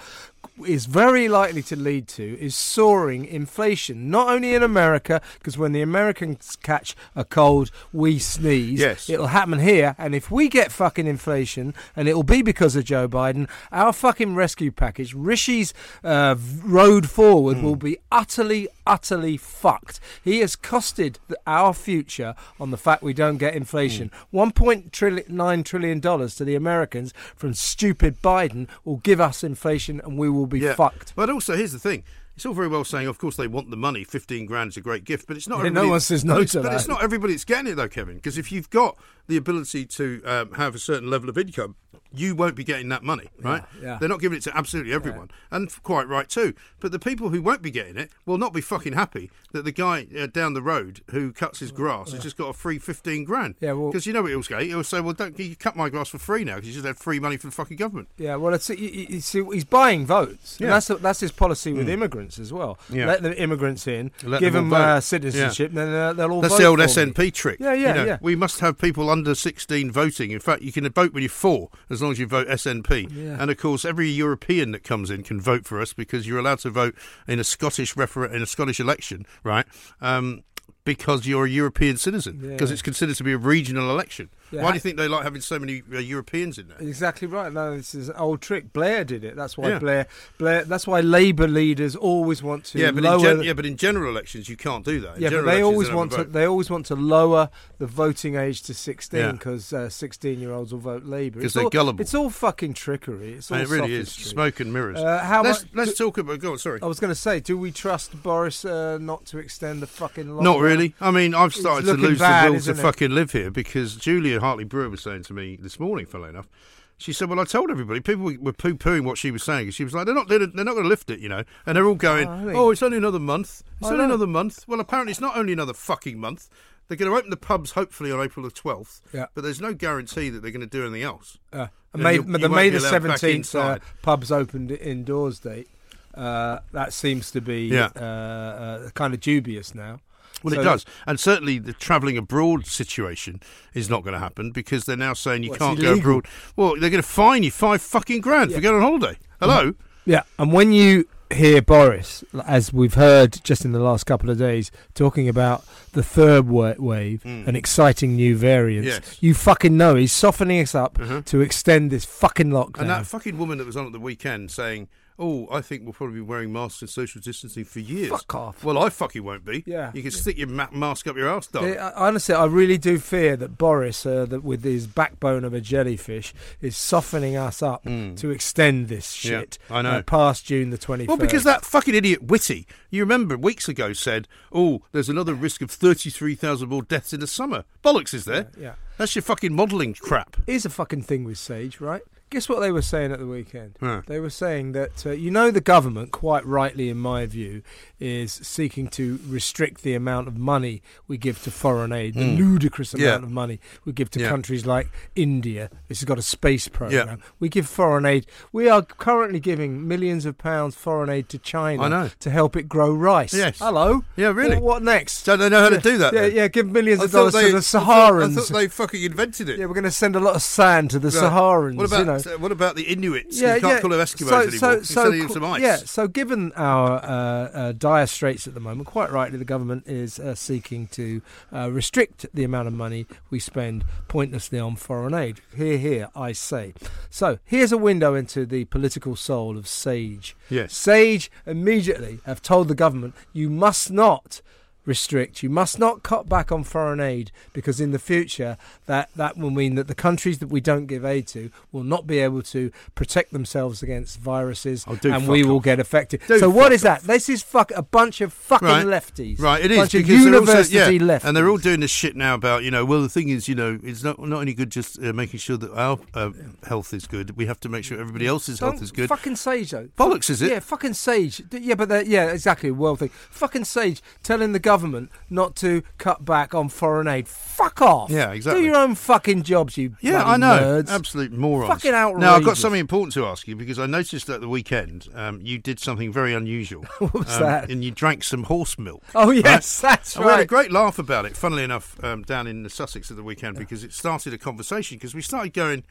[0.67, 4.09] is very likely to lead to is soaring inflation.
[4.09, 8.79] Not only in America, because when the Americans catch a cold, we sneeze.
[8.79, 9.09] Yes.
[9.09, 9.95] it'll happen here.
[9.97, 14.35] And if we get fucking inflation, and it'll be because of Joe Biden, our fucking
[14.35, 17.63] rescue package, Rishi's uh, road forward, Hmm.
[17.63, 20.01] will be utterly, utterly fucked.
[20.21, 24.10] He has costed the, our future on the fact we don't get inflation.
[24.10, 24.38] Hmm.
[24.38, 30.01] One point nine trillion dollars to the Americans from stupid Biden will give us inflation,
[30.04, 30.75] and we will be yeah.
[30.75, 31.13] fucked.
[31.15, 32.04] But also, here's the thing.
[32.36, 34.04] It's all very well saying, of course, they want the money.
[34.04, 35.58] Fifteen grand is a great gift, but it's not.
[35.58, 36.75] Yeah, no everybody- one says no but to But that.
[36.75, 38.15] it's not everybody that's getting it, though, Kevin.
[38.15, 41.75] Because if you've got the ability to um, have a certain level of income,
[42.13, 43.63] you won't be getting that money, right?
[43.82, 43.97] yeah.
[44.00, 46.54] They're not giving it to absolutely everyone, and quite right too.
[46.80, 49.71] But the people who won't be getting it will not be fucking happy that the
[49.71, 53.24] guy uh, down the road who cuts his grass has just got a free fifteen
[53.24, 53.56] grand.
[53.60, 54.67] Yeah, well- because you know what he'll say.
[54.67, 56.97] He'll say, "Well, don't you cut my grass for free now because you just had
[56.97, 60.58] free money from the fucking government." Yeah, well, it's, you see, he's buying votes.
[60.60, 60.80] And Yeah.
[60.80, 62.78] that's that's his policy with immigrants as well.
[62.89, 63.06] Yeah.
[63.08, 66.58] Let the immigrants in, Let give them them, uh, citizenship, then uh, they'll all That's
[66.58, 66.91] the old for me.
[67.12, 67.58] SNP trick.
[67.60, 68.17] Yeah, yeah, You know, yeah.
[68.21, 70.32] We must have people under 16 voting.
[70.32, 73.09] In fact, you can vote when you're four, as long as you vote SNP.
[73.15, 73.37] Yeah.
[73.39, 76.59] And of course, every European that comes in can vote for us because you're allowed
[76.59, 76.95] to vote
[77.27, 79.65] in a Scottish refer- in a Scottish election, right?
[80.01, 80.43] Um,
[80.83, 82.73] because you're a European citizen, because Yeah.
[82.73, 84.29] it's considered to be a regional election.
[84.51, 84.63] Yeah.
[84.63, 86.77] Why do you think they like having so many uh, Europeans in there?
[86.79, 87.51] Exactly right.
[87.53, 88.73] No, this is an old trick.
[88.73, 89.35] Blair did it.
[89.35, 89.79] That's why Yeah.
[89.79, 90.63] Blair, Blair.
[90.65, 93.15] That's why Labour leaders always want to Yeah, but lower.
[93.15, 95.15] in gen- yeah, but in general elections you can't do that.
[95.17, 96.17] In yeah, but they always want to.
[96.17, 96.33] vote.
[96.33, 101.39] They always want to lower the voting age to sixteen because sixteen-year-olds will vote Labour
[101.39, 102.01] 'Cause It's they're all- gullible.
[102.01, 103.33] It's all fucking trickery.
[103.33, 104.97] It's all And it really is smoke and mirrors.
[104.97, 106.39] Uh, how let's much- let's talk about.
[106.39, 106.79] Go on, sorry.
[106.81, 110.25] I was going to say, do we trust Boris uh, not to extend the fucking?
[110.25, 110.43] Lockdown?
[110.43, 110.93] Not really.
[110.99, 112.77] I mean, I've started to lose bad, the will to it?
[112.77, 116.49] fucking live here because Julia Hartley Brewer was saying to me this morning, funnily enough.
[116.97, 117.99] She said, "Well, I told everybody.
[117.99, 119.71] People were- were poo-pooing what she was saying.
[119.71, 121.75] She was like, they're not, they're, they're not going to lift it, you know." And
[121.75, 123.63] they're all going, Oh, "Oh, it's only another month.
[123.80, 124.04] It's I only know.
[124.06, 126.47] another month." Well, apparently, it's not only another fucking month.
[126.88, 129.01] They're going to open the pubs hopefully on April the twelfth.
[129.13, 129.27] Yeah.
[129.34, 131.38] But there's no guarantee that they're going to do anything else.
[131.54, 135.69] Uh, And May, you- the you won't May the seventeenth uh, pubs opened indoors date.
[136.13, 137.89] Uh, that seems to be Yeah.
[137.95, 139.99] uh, uh, kind of dubious now.
[140.43, 143.41] Well, So it does, and certainly the travelling abroad situation
[143.73, 146.25] is not going to happen because they're now saying you Well, can't go abroad.
[146.56, 149.17] Well, they're going to fine you five fucking grand for going on holiday.
[149.39, 149.73] Hello.
[150.06, 154.38] Yeah, and when you hear Boris, as we've heard just in the last couple of
[154.38, 158.88] days, talking about the third wa- wave and exciting new variants.
[158.88, 159.17] Yes.
[159.21, 161.21] you fucking know he's softening us up Uh-huh.
[161.25, 162.82] to extend this fucking lockdown.
[162.82, 164.89] And that fucking woman that was on at the weekend saying,
[165.21, 168.63] "Oh, I think we'll probably be wearing masks and social distancing for years." Fuck off.
[168.63, 169.63] Well, I fucking won't be.
[169.65, 169.91] Yeah.
[169.93, 171.75] You can stick your ma- mask up your ass, darling.
[171.75, 175.53] Yeah, I- honestly, I really do fear that Boris, uh, that with his backbone of
[175.53, 179.27] a jellyfish, is softening us up to extend this Hmm.
[179.31, 179.57] Yeah, shit.
[179.69, 179.89] I know.
[179.91, 183.93] uh, past June the twenty Well, because that fucking idiot Whitty, you remember weeks ago
[183.93, 188.25] said, "Oh, there's another risk of thirty-three thousand more deaths in the summer." Bollocks is
[188.25, 188.49] there?
[188.60, 188.73] Yeah.
[188.97, 190.38] That's your fucking modelling crap.
[190.45, 192.01] Here's a fucking thing with Sage, right?
[192.32, 193.76] Guess what they were saying at the weekend?
[193.82, 194.04] Huh.
[194.08, 197.62] They were saying that, uh, you know, the government, quite rightly in my view,
[198.00, 202.94] is seeking to restrict the amount of money we give to foreign aid, the ludicrous
[202.94, 203.02] Hmm.
[203.02, 203.08] Yeah.
[203.10, 204.30] amount of money we give to Yeah.
[204.30, 207.08] countries like India, which has got a space program.
[207.20, 207.26] Yeah.
[207.41, 208.26] We give foreign aid.
[208.54, 212.10] We are currently giving millions of pounds foreign aid to China I know.
[212.22, 213.34] to help it grow rice.
[213.34, 213.60] Yes.
[213.60, 214.06] Hello?
[214.15, 214.52] Yeah, really?
[214.56, 215.24] Well, what next?
[215.26, 216.13] Don't they know how to do that?
[216.13, 218.32] Yeah, yeah, give millions I of dollars they- to the I thought- Saharans.
[218.38, 219.60] I thought, they fucking invented it.
[219.60, 221.10] yeah, we're going to send a lot of sand to the.
[221.10, 221.76] Saharans.
[221.76, 222.20] What about you know.
[222.27, 223.39] Uh, what about the Inuits?
[223.39, 224.84] you can't call them Eskimos so, anymore.
[224.84, 225.62] So, so, some ice.
[225.62, 229.88] Yeah, so given our uh, uh, dire straits at the moment, quite rightly, the government
[229.88, 231.21] is uh, seeking to
[231.53, 235.41] uh, restrict the amount of money we spend pointlessly on foreign aid.
[235.55, 236.73] Here, here, I say.
[237.10, 240.36] So here's a window into the political soul of Sage.
[240.49, 240.75] Yes.
[240.75, 244.41] Sage immediately have told the government you must not
[244.86, 245.44] restrict.
[245.44, 249.52] You must not cut back on foreign aid because in the future that that will
[249.52, 252.72] mean that the countries that we don't give aid to will not be able to
[252.96, 256.22] protect themselves against viruses, Oh, and we will get affected.
[256.28, 257.04] Do so what is is that?
[257.04, 258.86] This is fuck a bunch of fucking Right.
[258.86, 259.39] lefties.
[259.39, 261.24] Right, it is bunch because they're also, university yeah, lefties.
[261.26, 262.86] and they're all doing this shit now about you know.
[262.86, 265.58] Well, the thing is, you know, it's not not only good just uh, making sure
[265.58, 266.32] that our uh,
[266.67, 267.38] health is good.
[267.38, 269.10] We have to make sure everybody else's health Don't is good.
[269.10, 269.89] Fucking Sage though.
[269.98, 270.50] Bollocks, is it?
[270.52, 271.44] Yeah, fucking Sage.
[271.52, 272.72] Yeah, but yeah, exactly.
[272.72, 273.10] World thing.
[273.10, 277.27] Fucking Sage telling the government not to cut back on foreign aid.
[277.27, 278.10] Fuck off.
[278.10, 278.62] Yeah, exactly.
[278.62, 279.97] Do your own fucking jobs, you.
[279.99, 280.81] Yeah, I know.
[280.81, 280.89] Nerds.
[280.89, 281.69] Absolute morons.
[281.73, 282.21] Fucking outright.
[282.21, 285.41] Now, I've got something important to ask you because I noticed at the weekend um,
[285.41, 286.86] you did something very unusual.
[286.99, 287.69] What was Um, that?
[287.69, 289.03] And you drank some horse milk.
[289.13, 292.47] Oh yes, that's And we had a great laugh about it, funnily enough, um, down
[292.47, 295.84] in the Sussex at the weekend because it started a conversation because we started going,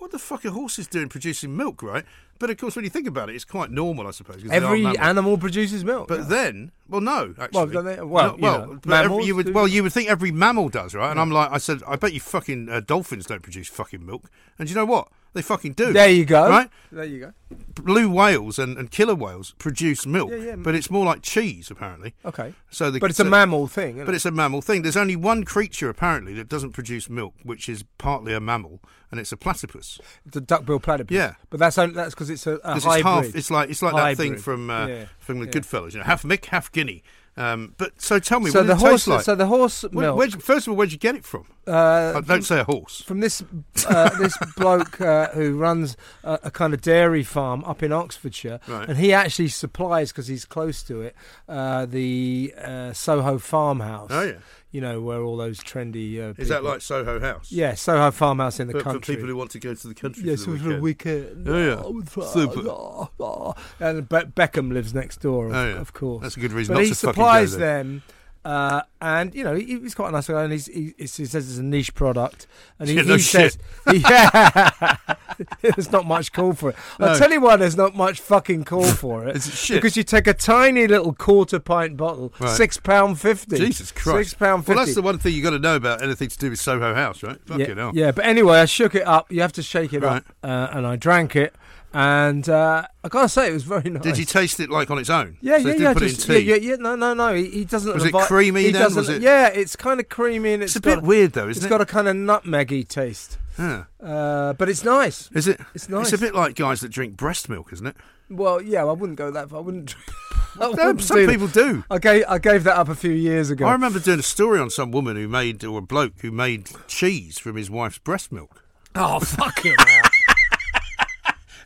[0.00, 2.04] what the fuck are horses doing producing milk, right?
[2.38, 4.42] But of course, when you think about it, it's quite normal, I suppose.
[4.50, 6.08] Every animal produces milk.
[6.08, 7.58] But then, well, no, actually.
[7.58, 9.92] Well, don't they- well, No, you well, know, every- you would, do- well, you would
[9.92, 11.10] think every mammal does, right?
[11.10, 14.30] And I'm like, I said, I bet you fucking uh, dolphins don't produce fucking milk.
[14.58, 15.08] And do you know what?
[15.32, 15.92] They fucking do.
[15.92, 16.48] there you go.
[16.48, 16.68] Right?
[16.90, 17.32] There you go.
[17.74, 20.56] Blue whales and, and killer whales produce milk, Yeah, yeah.
[20.56, 22.14] but it's more like cheese, apparently.
[22.24, 22.52] Okay.
[22.70, 23.94] So the, But it's a mammal thing.
[23.96, 24.16] isn't But it?
[24.16, 24.82] it's a mammal thing.
[24.82, 28.80] There's only one creature apparently that doesn't produce milk, which is partly a mammal,
[29.12, 30.00] and it's a platypus.
[30.26, 31.14] It's a duckbill platypus.
[31.14, 31.34] Yeah.
[31.48, 32.96] But that's only, that's because it's a, a hybrid.
[32.96, 33.34] it's half.
[33.36, 35.52] It's like it's like that thing from uh, Yeah, from the yeah.
[35.52, 37.02] Goodfellas, you know, half Mick, half Guinea.
[37.36, 39.06] Um, but so tell me, so what the it horse.
[39.06, 39.22] like?
[39.22, 40.16] So the horse milk.
[40.16, 41.46] where'd first of all, where'd you get it from?
[41.66, 43.00] uh, Uh, don't say a horse.
[43.02, 43.42] from this
[43.88, 48.60] uh, this bloke uh, who runs a, a kind of dairy farm up in Oxfordshire,
[48.66, 48.88] Right.
[48.88, 51.14] and he actually supplies because he's close to it
[51.48, 54.10] uh, the uh, Soho farmhouse.
[54.12, 54.32] Oh yeah,
[54.72, 56.18] you know where all those trendy.
[56.20, 57.50] Uh, is that like Soho House?
[57.50, 59.16] Yeah, Soho farmhouse in the for country.
[59.16, 61.48] people who want to go to the country yeah, for the for weekend.
[61.48, 62.24] Oh, yeah.
[62.24, 62.60] Super.
[62.68, 63.54] oh, oh.
[63.80, 65.80] And Be- Beckham lives next door, of, Oh, yeah.
[65.80, 66.22] of course.
[66.22, 68.02] That's a good reason but not he to fucking supplies them,
[68.44, 71.34] uh, and you know he, he's quite a nice guy, and he's, he, he says
[71.34, 72.46] it's a niche product,
[72.78, 73.58] and he, Yeah, no he says,
[73.92, 74.96] yeah,
[75.62, 76.76] there's not much call for it.
[76.98, 79.36] I'll tell you why there's not much fucking call for it.
[79.36, 79.76] It's shit.
[79.76, 82.56] because you take a tiny little quarter pint bottle, Right.
[82.56, 83.56] six pound fifty.
[83.58, 84.30] Jesus Christ!
[84.30, 84.76] six pound fifty.
[84.76, 86.94] Well, that's the one thing you got to know about anything to do with Soho
[86.94, 87.38] House, right?
[87.46, 87.92] Fucking yeah, hell.
[87.94, 89.30] yeah, but anyway, I shook it up.
[89.30, 90.18] You have to shake it Right.
[90.18, 91.54] up, uh, and I drank it,
[91.92, 94.02] and uh, I gotta say it was very nice.
[94.02, 95.36] Did you taste it like on its own?
[95.40, 96.46] Yeah, so yeah, yeah, put just, it in tea.
[96.48, 96.76] yeah, yeah, yeah.
[96.76, 97.34] No, no, no.
[97.34, 97.92] He, he doesn't.
[97.92, 98.94] Was it creamy he then?
[98.94, 101.50] Was it- Yeah, it's kind of creamy and It's it's a bit weird though, isn't
[101.50, 101.64] It's it?
[101.64, 103.84] It's got a kind of nutmeggy taste, Yeah.
[104.02, 105.30] uh, but it's nice.
[105.32, 105.60] Is it?
[105.74, 106.12] It's nice.
[106.12, 107.96] It's a bit like guys that drink breast milk, isn't it?
[108.28, 109.58] Well, yeah, I wouldn't go that far.
[109.58, 109.96] I wouldn't.
[110.60, 111.84] I No, some do people do.
[111.90, 113.66] I gave I gave that up a few years ago.
[113.66, 116.70] I remember doing a story on some woman who made, or a bloke who made
[116.86, 118.62] cheese from his wife's breast milk.
[118.94, 119.76] oh fucking!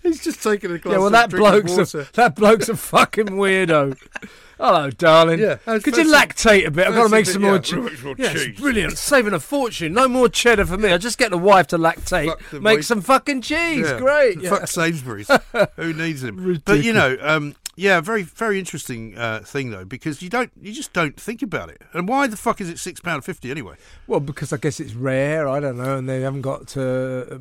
[0.04, 2.76] He's just taking a glass yeah, well of that drinking bloke's a, that bloke's a
[2.76, 3.98] fucking weirdo.
[4.58, 5.40] Hello, darling.
[5.40, 6.86] Yeah, Could you lactate a bit?
[6.86, 7.74] I've got to fancy make bit- some more yeah, cheese.
[7.76, 8.60] right, more Yeah, it's cheese.
[8.60, 8.98] brilliant.
[8.98, 9.92] Saving a fortune.
[9.94, 10.92] No more cheddar for me.
[10.92, 12.52] I just get the wife to lactate.
[12.52, 12.84] Make wife.
[12.84, 13.86] some fucking cheese.
[13.88, 13.98] Yeah.
[13.98, 14.40] Great.
[14.40, 14.50] Yeah.
[14.50, 15.28] Fuck Sainsbury's.
[15.76, 16.62] Who needs him?
[16.64, 20.72] But you know, um, yeah, very very interesting uh, thing though, because you don't you
[20.72, 21.82] just don't think about it.
[21.92, 23.74] And why the fuck is it six pound fifty anyway?
[24.06, 25.48] Well, because I guess it's rare.
[25.48, 27.40] I don't know, and they haven't got, to,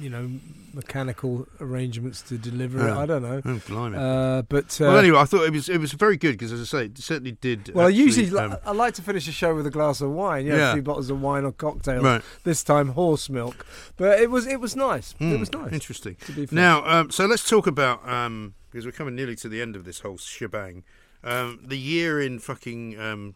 [0.00, 0.30] you know,
[0.74, 2.92] mechanical arrangements to deliver it.
[2.92, 3.42] I don't know.
[3.44, 3.84] Oh.
[3.92, 6.60] Uh, but uh, well, anyway, I thought it was it was very good because, as
[6.60, 7.74] I say, it certainly did.
[7.74, 10.46] well, I usually um, I like to finish a show with a glass of wine.
[10.46, 10.70] You know, Yeah.
[10.70, 12.02] a few bottles of wine or cocktail.
[12.02, 12.22] Right.
[12.44, 13.66] This time, horse milk.
[13.96, 15.12] But it was it was nice.
[15.12, 15.72] It hmm, was nice.
[15.72, 16.16] Interesting.
[16.26, 16.56] To be fair.
[16.56, 19.84] Now, um, so let's talk about um, because we're coming nearly to the end of
[19.84, 20.84] this whole shebang.
[21.24, 23.34] Um, the year in fucking um,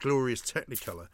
[0.00, 1.08] glorious Technicolor.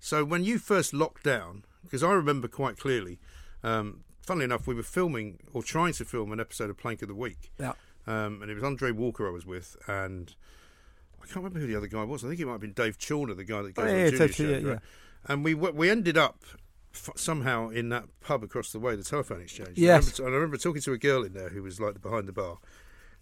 [0.00, 3.18] So when you first locked down, because I remember quite clearly.
[3.64, 7.08] Um, funnily enough, we were filming or trying to film an episode of Plank of
[7.08, 7.72] the Week, Yeah.
[8.06, 10.34] um, and it was Andre Walker I was with, and
[11.22, 12.24] I can't remember who the other guy was.
[12.24, 14.04] I think it might have been Dave Chawner, the guy that goes Oh, on yeah,
[14.10, 14.80] Junior totally, shows, yeah, right?
[15.26, 16.42] And we we ended up
[16.94, 19.78] f- somehow in that pub across the way, the telephone exchange.
[19.78, 20.18] Yes.
[20.18, 22.32] I remember, I remember talking to a girl in there who was like behind the
[22.32, 22.58] bar.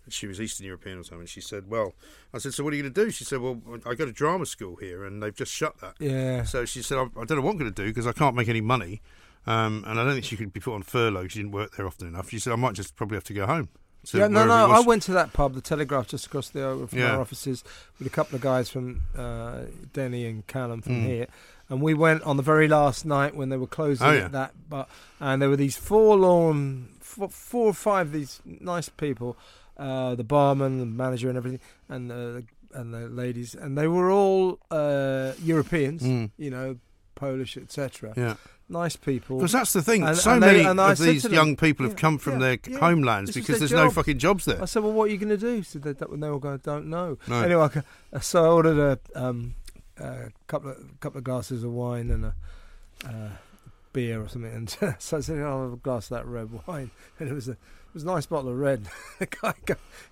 [0.09, 1.27] She was Eastern European or something.
[1.27, 1.95] She said, "Well,"
[2.33, 4.13] I said, "So what are you going to do?" She said, "Well, I go to
[4.13, 6.43] drama school here, and they've just shut that." Yeah.
[6.45, 8.35] So she said, "I, I don't know what I'm going to do because I can't
[8.35, 9.03] make any money,
[9.47, 11.27] um, and I don't think she could be put on furlough.
[11.29, 13.47] She didn't work there often enough." She said, "I might just probably have to go
[13.47, 13.69] home."
[14.15, 14.71] yeah, no, no.
[14.71, 17.13] I went to that pub, the Telegraph, just across the over from Yeah.
[17.17, 17.63] our offices,
[17.99, 21.07] with a couple of guys from uh, Denny and Callum from Mm.
[21.07, 21.27] here,
[21.69, 24.29] and we went on the very last night when they were closing Oh, yeah.
[24.29, 24.53] that.
[24.71, 24.89] But
[25.21, 29.37] and there were these forlorn, four, four or five of these nice people,
[29.77, 34.11] uh, the barman, the manager, and everything, and the and the ladies, and they were
[34.13, 36.31] all uh, Europeans, Mm.
[36.39, 36.77] you know,
[37.17, 38.15] Polish, etc.
[38.17, 38.35] Yeah.
[38.71, 39.39] Nice people.
[39.39, 40.05] Because that's the thing.
[40.05, 42.35] And- so and they- many and of these them, young people have yeah, come from
[42.35, 44.63] yeah, their yeah, homelands because their there's no fucking jobs there.
[44.63, 46.87] I said, "Well, what are you going to do?" Said they, they all go, "Don't
[46.87, 47.43] know." No.
[47.43, 47.69] Anyway,
[48.15, 49.57] I so I ordered a um,
[49.99, 52.35] a couple of couple of glasses of wine and a
[53.05, 53.31] uh,
[53.93, 56.93] beer or something, and so I said, "I'll have a glass of that red wine,"
[57.19, 57.59] and it was a it
[57.95, 58.87] was a nice bottle of red.
[59.19, 59.55] the guy,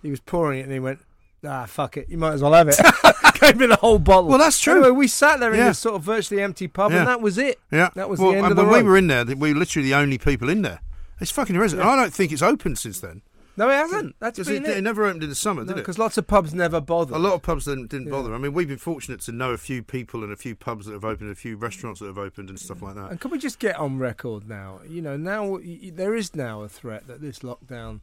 [0.02, 0.98] he was pouring it, and he went.
[1.46, 2.08] Ah, fuck it.
[2.08, 2.76] You might as well have it.
[3.40, 4.28] Gave me the whole bottle.
[4.28, 4.74] Well, that's true.
[4.78, 5.68] Anyway, we sat there in Yeah.
[5.68, 6.98] this sort of virtually empty pub, Yeah.
[6.98, 7.60] and that was it.
[7.70, 8.86] Yeah, That was well, the end and of the when we road.
[8.86, 10.80] were in there, we were literally the only people in there.
[11.20, 11.84] It's fucking irresolute.
[11.86, 13.22] I don't think it's opened since then.
[13.56, 14.14] No, it hasn't.
[14.20, 14.76] That's Because been it, it.
[14.78, 15.76] it never opened in the summer, did it?
[15.76, 17.16] Because lots of pubs never bother.
[17.16, 18.32] A lot of pubs didn't, didn't bother.
[18.32, 20.92] I mean, we've been fortunate to know a few people and a few pubs that
[20.92, 23.10] have opened, a few restaurants that have opened, and stuff like that.
[23.10, 24.78] And can we just get on record now?
[24.88, 27.98] You know, now y- y- there is now a threat that this lockdown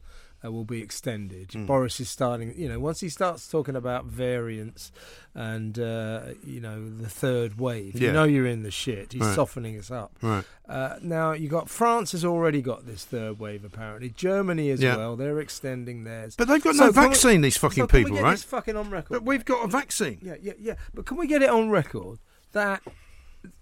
[0.46, 1.52] uh, will be extended.
[1.52, 1.66] Hmm.
[1.66, 4.92] Boris is starting, you know, once he starts talking about variants
[5.34, 9.12] and, uh, you know, the third wave, you know you're in the shit.
[9.12, 9.34] He's Right.
[9.34, 10.12] softening us up.
[10.22, 10.44] Right.
[10.68, 14.10] Uh, now, you got France has already got this third wave, apparently.
[14.10, 14.96] Germany as Yeah.
[14.96, 15.16] well.
[15.16, 16.36] They're extending theirs.
[16.36, 18.38] But they've got So no can we- vaccine, these fucking so people, right?
[18.38, 19.12] Fucking on record.
[19.12, 20.18] But we've got a vaccine.
[20.22, 20.74] Yeah, yeah, yeah.
[20.94, 22.18] But can we get it on record
[22.52, 22.82] that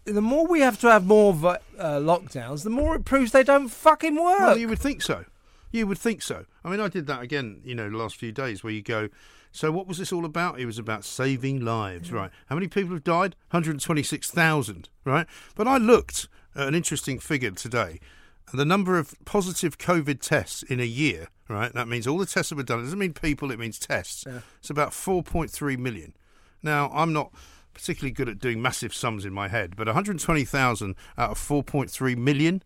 [0.05, 3.69] the more we have to have more uh, lockdowns, the more it proves they don't
[3.69, 4.39] fucking work?
[4.39, 5.25] Well, you would think so.
[5.75, 6.45] You would think so.
[6.65, 9.09] I mean, I did that again, you know, the last few days where you go,
[9.51, 10.61] so what was this all about?
[10.61, 12.15] It was about saving lives, mm.
[12.15, 12.31] right?
[12.47, 13.35] How many people have died?
[13.51, 15.27] 126,000, right?
[15.57, 17.99] But I looked at an interesting figure today.
[18.53, 21.73] The number of positive COVID tests in a year, right?
[21.75, 22.79] That means all the tests that were done.
[22.79, 24.25] It doesn't mean people, it means tests.
[24.61, 26.15] It's about 4.3 million.
[26.63, 27.33] Now, I'm not
[27.73, 32.63] particularly good at doing massive sums in my head, but 120,000 out of 4.3 million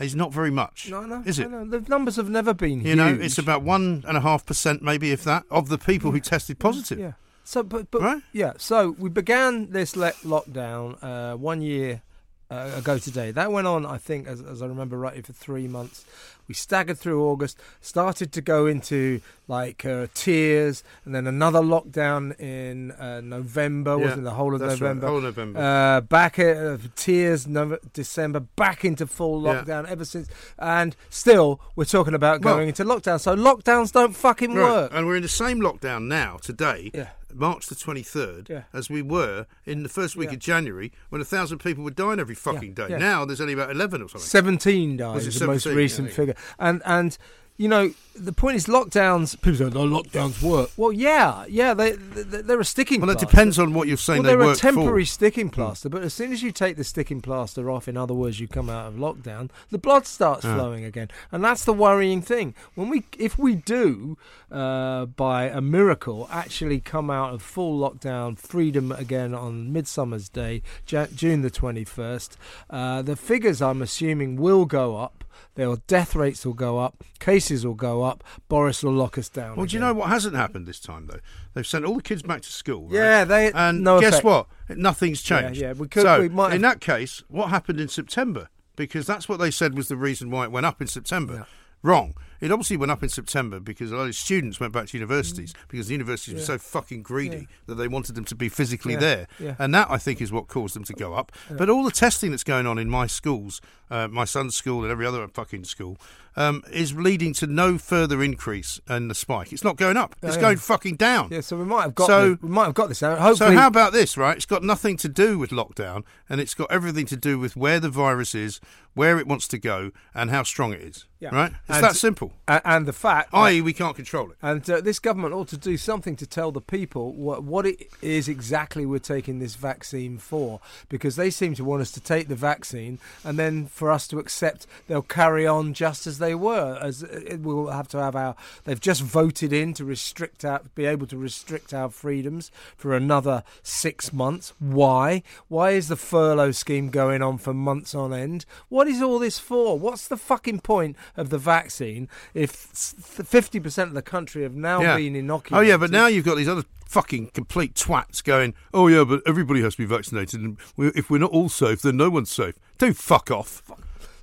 [0.00, 0.88] is not very much.
[0.90, 1.50] no, no, is it?
[1.50, 1.64] no.
[1.64, 5.12] The numbers have never been You know, it's about one and a half percent, maybe
[5.12, 6.98] if that, of the people who tested positive.
[6.98, 7.12] yeah.
[7.44, 8.22] So, but, but Right?
[8.32, 8.52] yeah.
[8.58, 12.02] So we began this le- lockdown uh, one year
[12.50, 13.30] uh, ago today.
[13.30, 16.04] That went on, I think, as, as I remember rightly, for three months.
[16.48, 22.38] We staggered through August, started to go into like uh, tiers, and then another lockdown
[22.40, 25.06] in uh, November, Yeah, wasn't the whole of that's right, November?
[25.06, 25.60] whole November.
[25.60, 29.62] Uh, back at uh, tiers, Nov December, back into full Yeah.
[29.62, 33.20] lockdown ever since, and still we're talking about Well- going into lockdown.
[33.20, 34.90] So lockdowns don't fucking Right, work.
[34.92, 37.10] And we're in the same lockdown now, today, Yeah.
[37.34, 38.62] March the 23rd, Yeah.
[38.72, 40.34] as we were in the first week Yeah.
[40.34, 42.86] of January when a thousand people were dying every fucking day.
[42.90, 42.98] yeah.
[42.98, 44.26] Now there's only about 11 or something.
[44.26, 46.34] 17 died Was is the most recent figure.
[46.58, 47.16] And and
[47.60, 49.40] you know the point is lockdowns.
[49.40, 50.70] People say no lockdowns work.
[50.76, 53.00] Well, yeah, yeah, they, they they're a sticking.
[53.00, 53.26] well, it plaster.
[53.30, 55.10] depends on what you're saying Well, they they're a temporary for.
[55.10, 58.40] sticking plaster, but as soon as you take the sticking plaster off, in other words,
[58.40, 60.54] you come out of lockdown, the blood starts Ah.
[60.54, 62.54] flowing again, and that's the worrying thing.
[62.74, 64.18] When we, if we do,
[64.50, 70.62] uh, by a miracle, actually come out of full lockdown, freedom again on Midsummer's Day,
[70.86, 72.36] June the twenty first,
[72.70, 75.24] uh, the figures I'm assuming will go up.
[75.54, 78.24] Their death rates will go up, cases will go up.
[78.48, 79.56] Boris will lock us down.
[79.56, 81.20] Well, do you know what hasn't happened this time, though?
[81.54, 82.84] They've sent all the kids back to school.
[82.84, 82.94] right?
[82.94, 84.24] Yeah, they- And no guess effect.
[84.24, 84.46] what?
[84.76, 85.60] Nothing's changed.
[85.60, 88.48] yeah, we could- so, we might in that case, what happened in September?
[88.76, 91.34] Because that's what they said was the reason why it went up in September.
[91.34, 91.44] Yeah.
[91.82, 92.14] Wrong.
[92.42, 95.54] It obviously went up in September because a lot of students went back to universities
[95.68, 96.46] because the universities were Mm.
[96.46, 97.42] So fucking greedy Yeah.
[97.66, 99.26] that they wanted them to be physically Yeah, there.
[99.38, 99.56] yeah.
[99.58, 101.32] And that, I think, is what caused them to go up.
[101.50, 103.60] But all the testing that's going on in my schools,
[103.90, 105.98] uh, my son's school and every other fucking school,
[106.36, 109.52] um, is leading to no further increase in the spike.
[109.52, 110.14] It's not going up.
[110.22, 110.40] It's yeah.
[110.42, 111.28] going fucking down.
[111.32, 113.18] Yeah, so we might have got So- this, we might have got this out.
[113.18, 114.36] Hopefully, So how about this, right?
[114.36, 117.80] It's got nothing to do with lockdown, and it's got everything to do with where
[117.80, 118.60] the virus is,
[118.94, 121.06] where it wants to go, and how strong it is.
[121.18, 121.34] Yeah.
[121.34, 121.52] Right?
[121.68, 122.32] It's And- that simple.
[122.48, 124.36] and the fact, I.e., we can't control it.
[124.40, 127.88] and uh, this government ought to do something to tell the people what what it
[128.00, 132.28] is exactly we're taking this vaccine for, because they seem to want us to take
[132.28, 136.78] the vaccine and then for us to accept they'll carry on just as they were.
[136.80, 140.60] As uh, it will have to have our, they've just voted in to restrict our,
[140.74, 144.52] be able to restrict our freedoms for another six months.
[144.58, 145.22] Why?
[145.48, 148.44] Why is the furlough scheme going on for months on end?
[148.68, 149.78] What is all this for?
[149.78, 154.82] What's the fucking point of the vaccine if fifty percent of the country have now
[154.82, 154.96] Yeah.
[154.98, 155.66] been inoculated?
[155.66, 158.52] Oh yeah, but now you've got these other fucking complete twats going.
[158.74, 161.82] Oh yeah, but everybody has to be vaccinated, and we, if we're not all safe,
[161.82, 162.56] then no one's safe.
[162.78, 163.62] Do fuck off.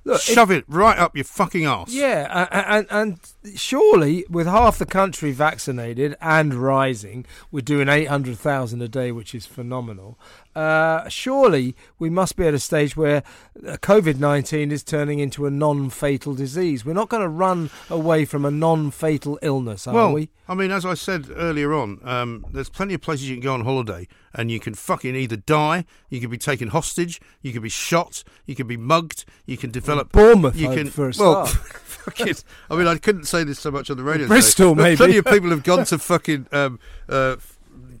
[0.04, 1.92] Look, Shove it right up your fucking ass.
[1.92, 7.88] Yeah, a- a- and, and surely with half the country vaccinated and rising, we're doing
[7.88, 10.18] 800,000 a day, which is phenomenal.
[10.58, 13.22] Uh, surely we must be at a stage where
[13.62, 16.84] COVID 19 is turning into a non fatal disease.
[16.84, 20.30] We're not going to run away from a non fatal illness, are Well, we?
[20.48, 23.54] I mean, as I said earlier on, um, there's plenty of places you can go
[23.54, 27.62] on holiday, and you can fucking either die, you can be taken hostage, you can
[27.62, 30.10] be shot, you can be mugged, you can develop.
[30.10, 32.34] Bournemouth, you can for a well, fucking.
[32.68, 34.26] I mean, I couldn't say this so much on the radio.
[34.28, 34.96] Bristol, maybe.
[34.96, 36.48] Plenty of people have gone to fucking.
[36.50, 37.36] Um, uh,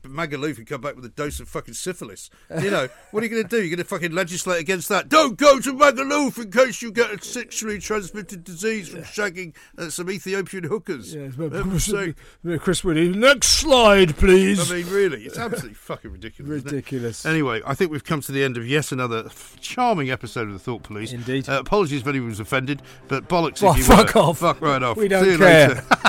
[0.08, 2.30] Magaluf and come back with a dose of fucking syphilis.
[2.62, 3.58] You know, what are you going to do?
[3.58, 5.08] You're going to fucking legislate against that?
[5.08, 9.90] Don't go to Magaluf in case you get a sexually transmitted disease from shagging uh,
[9.90, 11.14] some Ethiopian hookers.
[11.14, 11.88] Yes, Heaven's.
[12.60, 13.08] Chris Whitty.
[13.10, 14.70] Next slide, please.
[14.70, 16.64] I mean, really, it's absolutely fucking ridiculous.
[16.64, 17.26] Ridiculous.
[17.26, 19.28] Anyway, I think we've come to the end of yet another
[19.60, 21.12] charming episode of the Thought Police.
[21.12, 21.48] Indeed.
[21.48, 24.20] Uh, apologies if anyone was offended, but bollocks Well, if you fuck were.
[24.22, 24.38] off.
[24.38, 24.96] Fuck right off.
[24.96, 25.84] We don't See you care.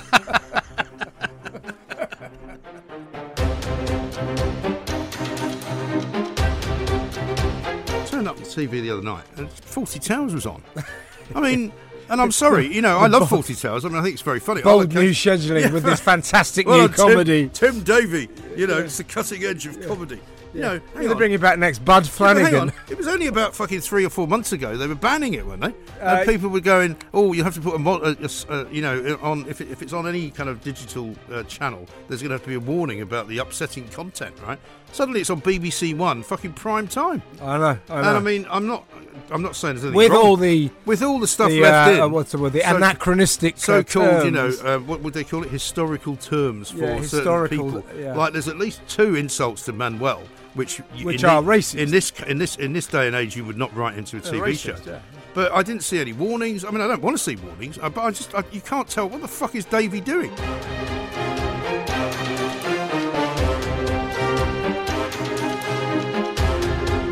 [8.55, 10.63] TV the other night and Fawlty Towers was on.
[11.35, 11.71] I mean,
[12.09, 13.85] and I'm sorry, you know, I love Fawlty Towers.
[13.85, 14.61] I mean, I think it's very funny.
[14.61, 17.49] Bold occasion- new scheduling with this fantastic Well, new Tim- comedy.
[17.53, 20.19] Tim, Davie, you know, it's the cutting edge of comedy.
[20.51, 22.73] You know, They're bringing back next Bud Yeah, Flanagan.
[22.89, 25.61] It was only about fucking three or four months ago they were banning it, weren't
[25.61, 25.67] they?
[26.01, 28.47] Uh, and people were going, "Oh, you have to put a, mo- a, a s-
[28.49, 31.85] uh, you know, on if, it, if it's on any kind of digital uh, channel,
[32.07, 34.57] there's going to have to be a warning about the upsetting content, right?"
[34.91, 37.21] Suddenly it's on BBC One, fucking prime time.
[37.41, 37.63] I know.
[37.65, 37.77] I know.
[37.89, 38.85] And I mean, I'm not,
[39.31, 40.25] I'm not saying there's anything with wrong.
[40.25, 41.99] all the with all the stuff the, left uh, in.
[42.01, 42.53] uh, what's the word?
[42.53, 45.49] The So- anachronistic uh, so-called, you know, uh, what would they call it?
[45.51, 47.83] Historical terms for Yeah, certain people.
[47.97, 48.15] yeah.
[48.15, 50.23] Like, there's at least two insults to Manuel,
[50.55, 51.75] which Which are the- racist.
[51.79, 54.21] in this in this in this day and age you would not write into a
[54.21, 54.91] TV racist, show.
[54.91, 54.99] yeah.
[55.35, 56.65] But I didn't see any warnings.
[56.65, 58.87] I mean, I don't want to see warnings, uh, but I just I, you can't
[58.87, 60.31] tell what the fuck is Davie doing.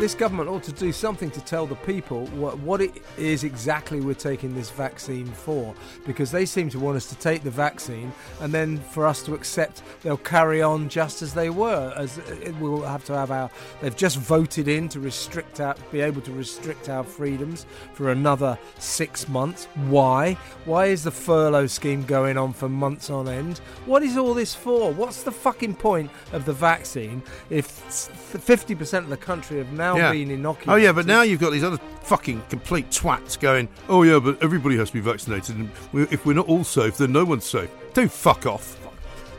[0.08, 4.00] This government ought to do something to tell the people what, what it is exactly
[4.00, 5.74] we're taking this vaccine for,
[6.06, 9.34] because they seem to want us to take the vaccine and then for us to
[9.34, 11.92] accept they'll carry on just as they were.
[11.94, 13.50] As it will have to have our,
[13.82, 18.58] they've just voted in to restrict our, be able to restrict our freedoms for another
[18.78, 19.66] six months.
[19.88, 20.38] Why?
[20.64, 23.58] Why is the furlough scheme going on for months on end?
[23.84, 24.90] What is all this for?
[24.90, 29.97] What's the fucking point of the vaccine if fifty percent of the country have now
[29.98, 30.12] yeah.
[30.12, 30.68] been inoculated?
[30.72, 33.68] Oh yeah, but now you've got these other fucking complete twats going.
[33.88, 37.12] Oh yeah, but everybody has to be vaccinated, and if we're not all safe, then
[37.12, 37.70] no one's safe.
[37.94, 38.76] Do fuck off.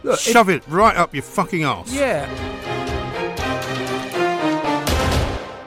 [0.04, 1.94] Look, Shove it right up your fucking arse.
[1.94, 2.28] Yeah.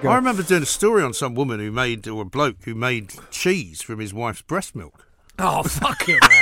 [0.05, 3.13] I remember doing a story on some woman who made, or a bloke who made
[3.31, 5.07] cheese from his wife's breast milk.
[5.39, 6.19] Oh fucking.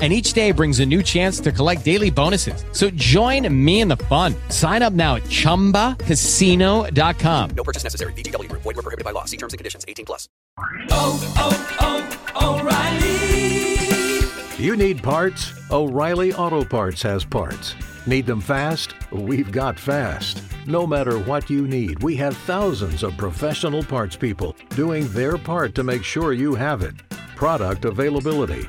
[0.00, 2.64] And each day brings a new chance to collect daily bonuses.
[2.72, 4.34] So join me in the fun.
[4.48, 7.50] Sign up now at chumbacasino.com.
[7.50, 8.14] No purchase necessary.
[8.14, 8.62] VGW Group.
[8.62, 9.26] Void were prohibited by law.
[9.26, 9.84] See terms and conditions.
[9.86, 10.26] 18 plus.
[10.90, 13.20] Oh, oh, oh, O'Reilly.
[14.62, 15.52] You need parts?
[15.70, 17.74] O'Reilly Auto Parts has parts.
[18.06, 18.94] Need them fast?
[19.10, 20.42] We've got fast.
[20.66, 25.74] No matter what you need, we have thousands of professional parts people doing their part
[25.74, 26.94] to make sure you have it.
[27.36, 28.68] Product availability.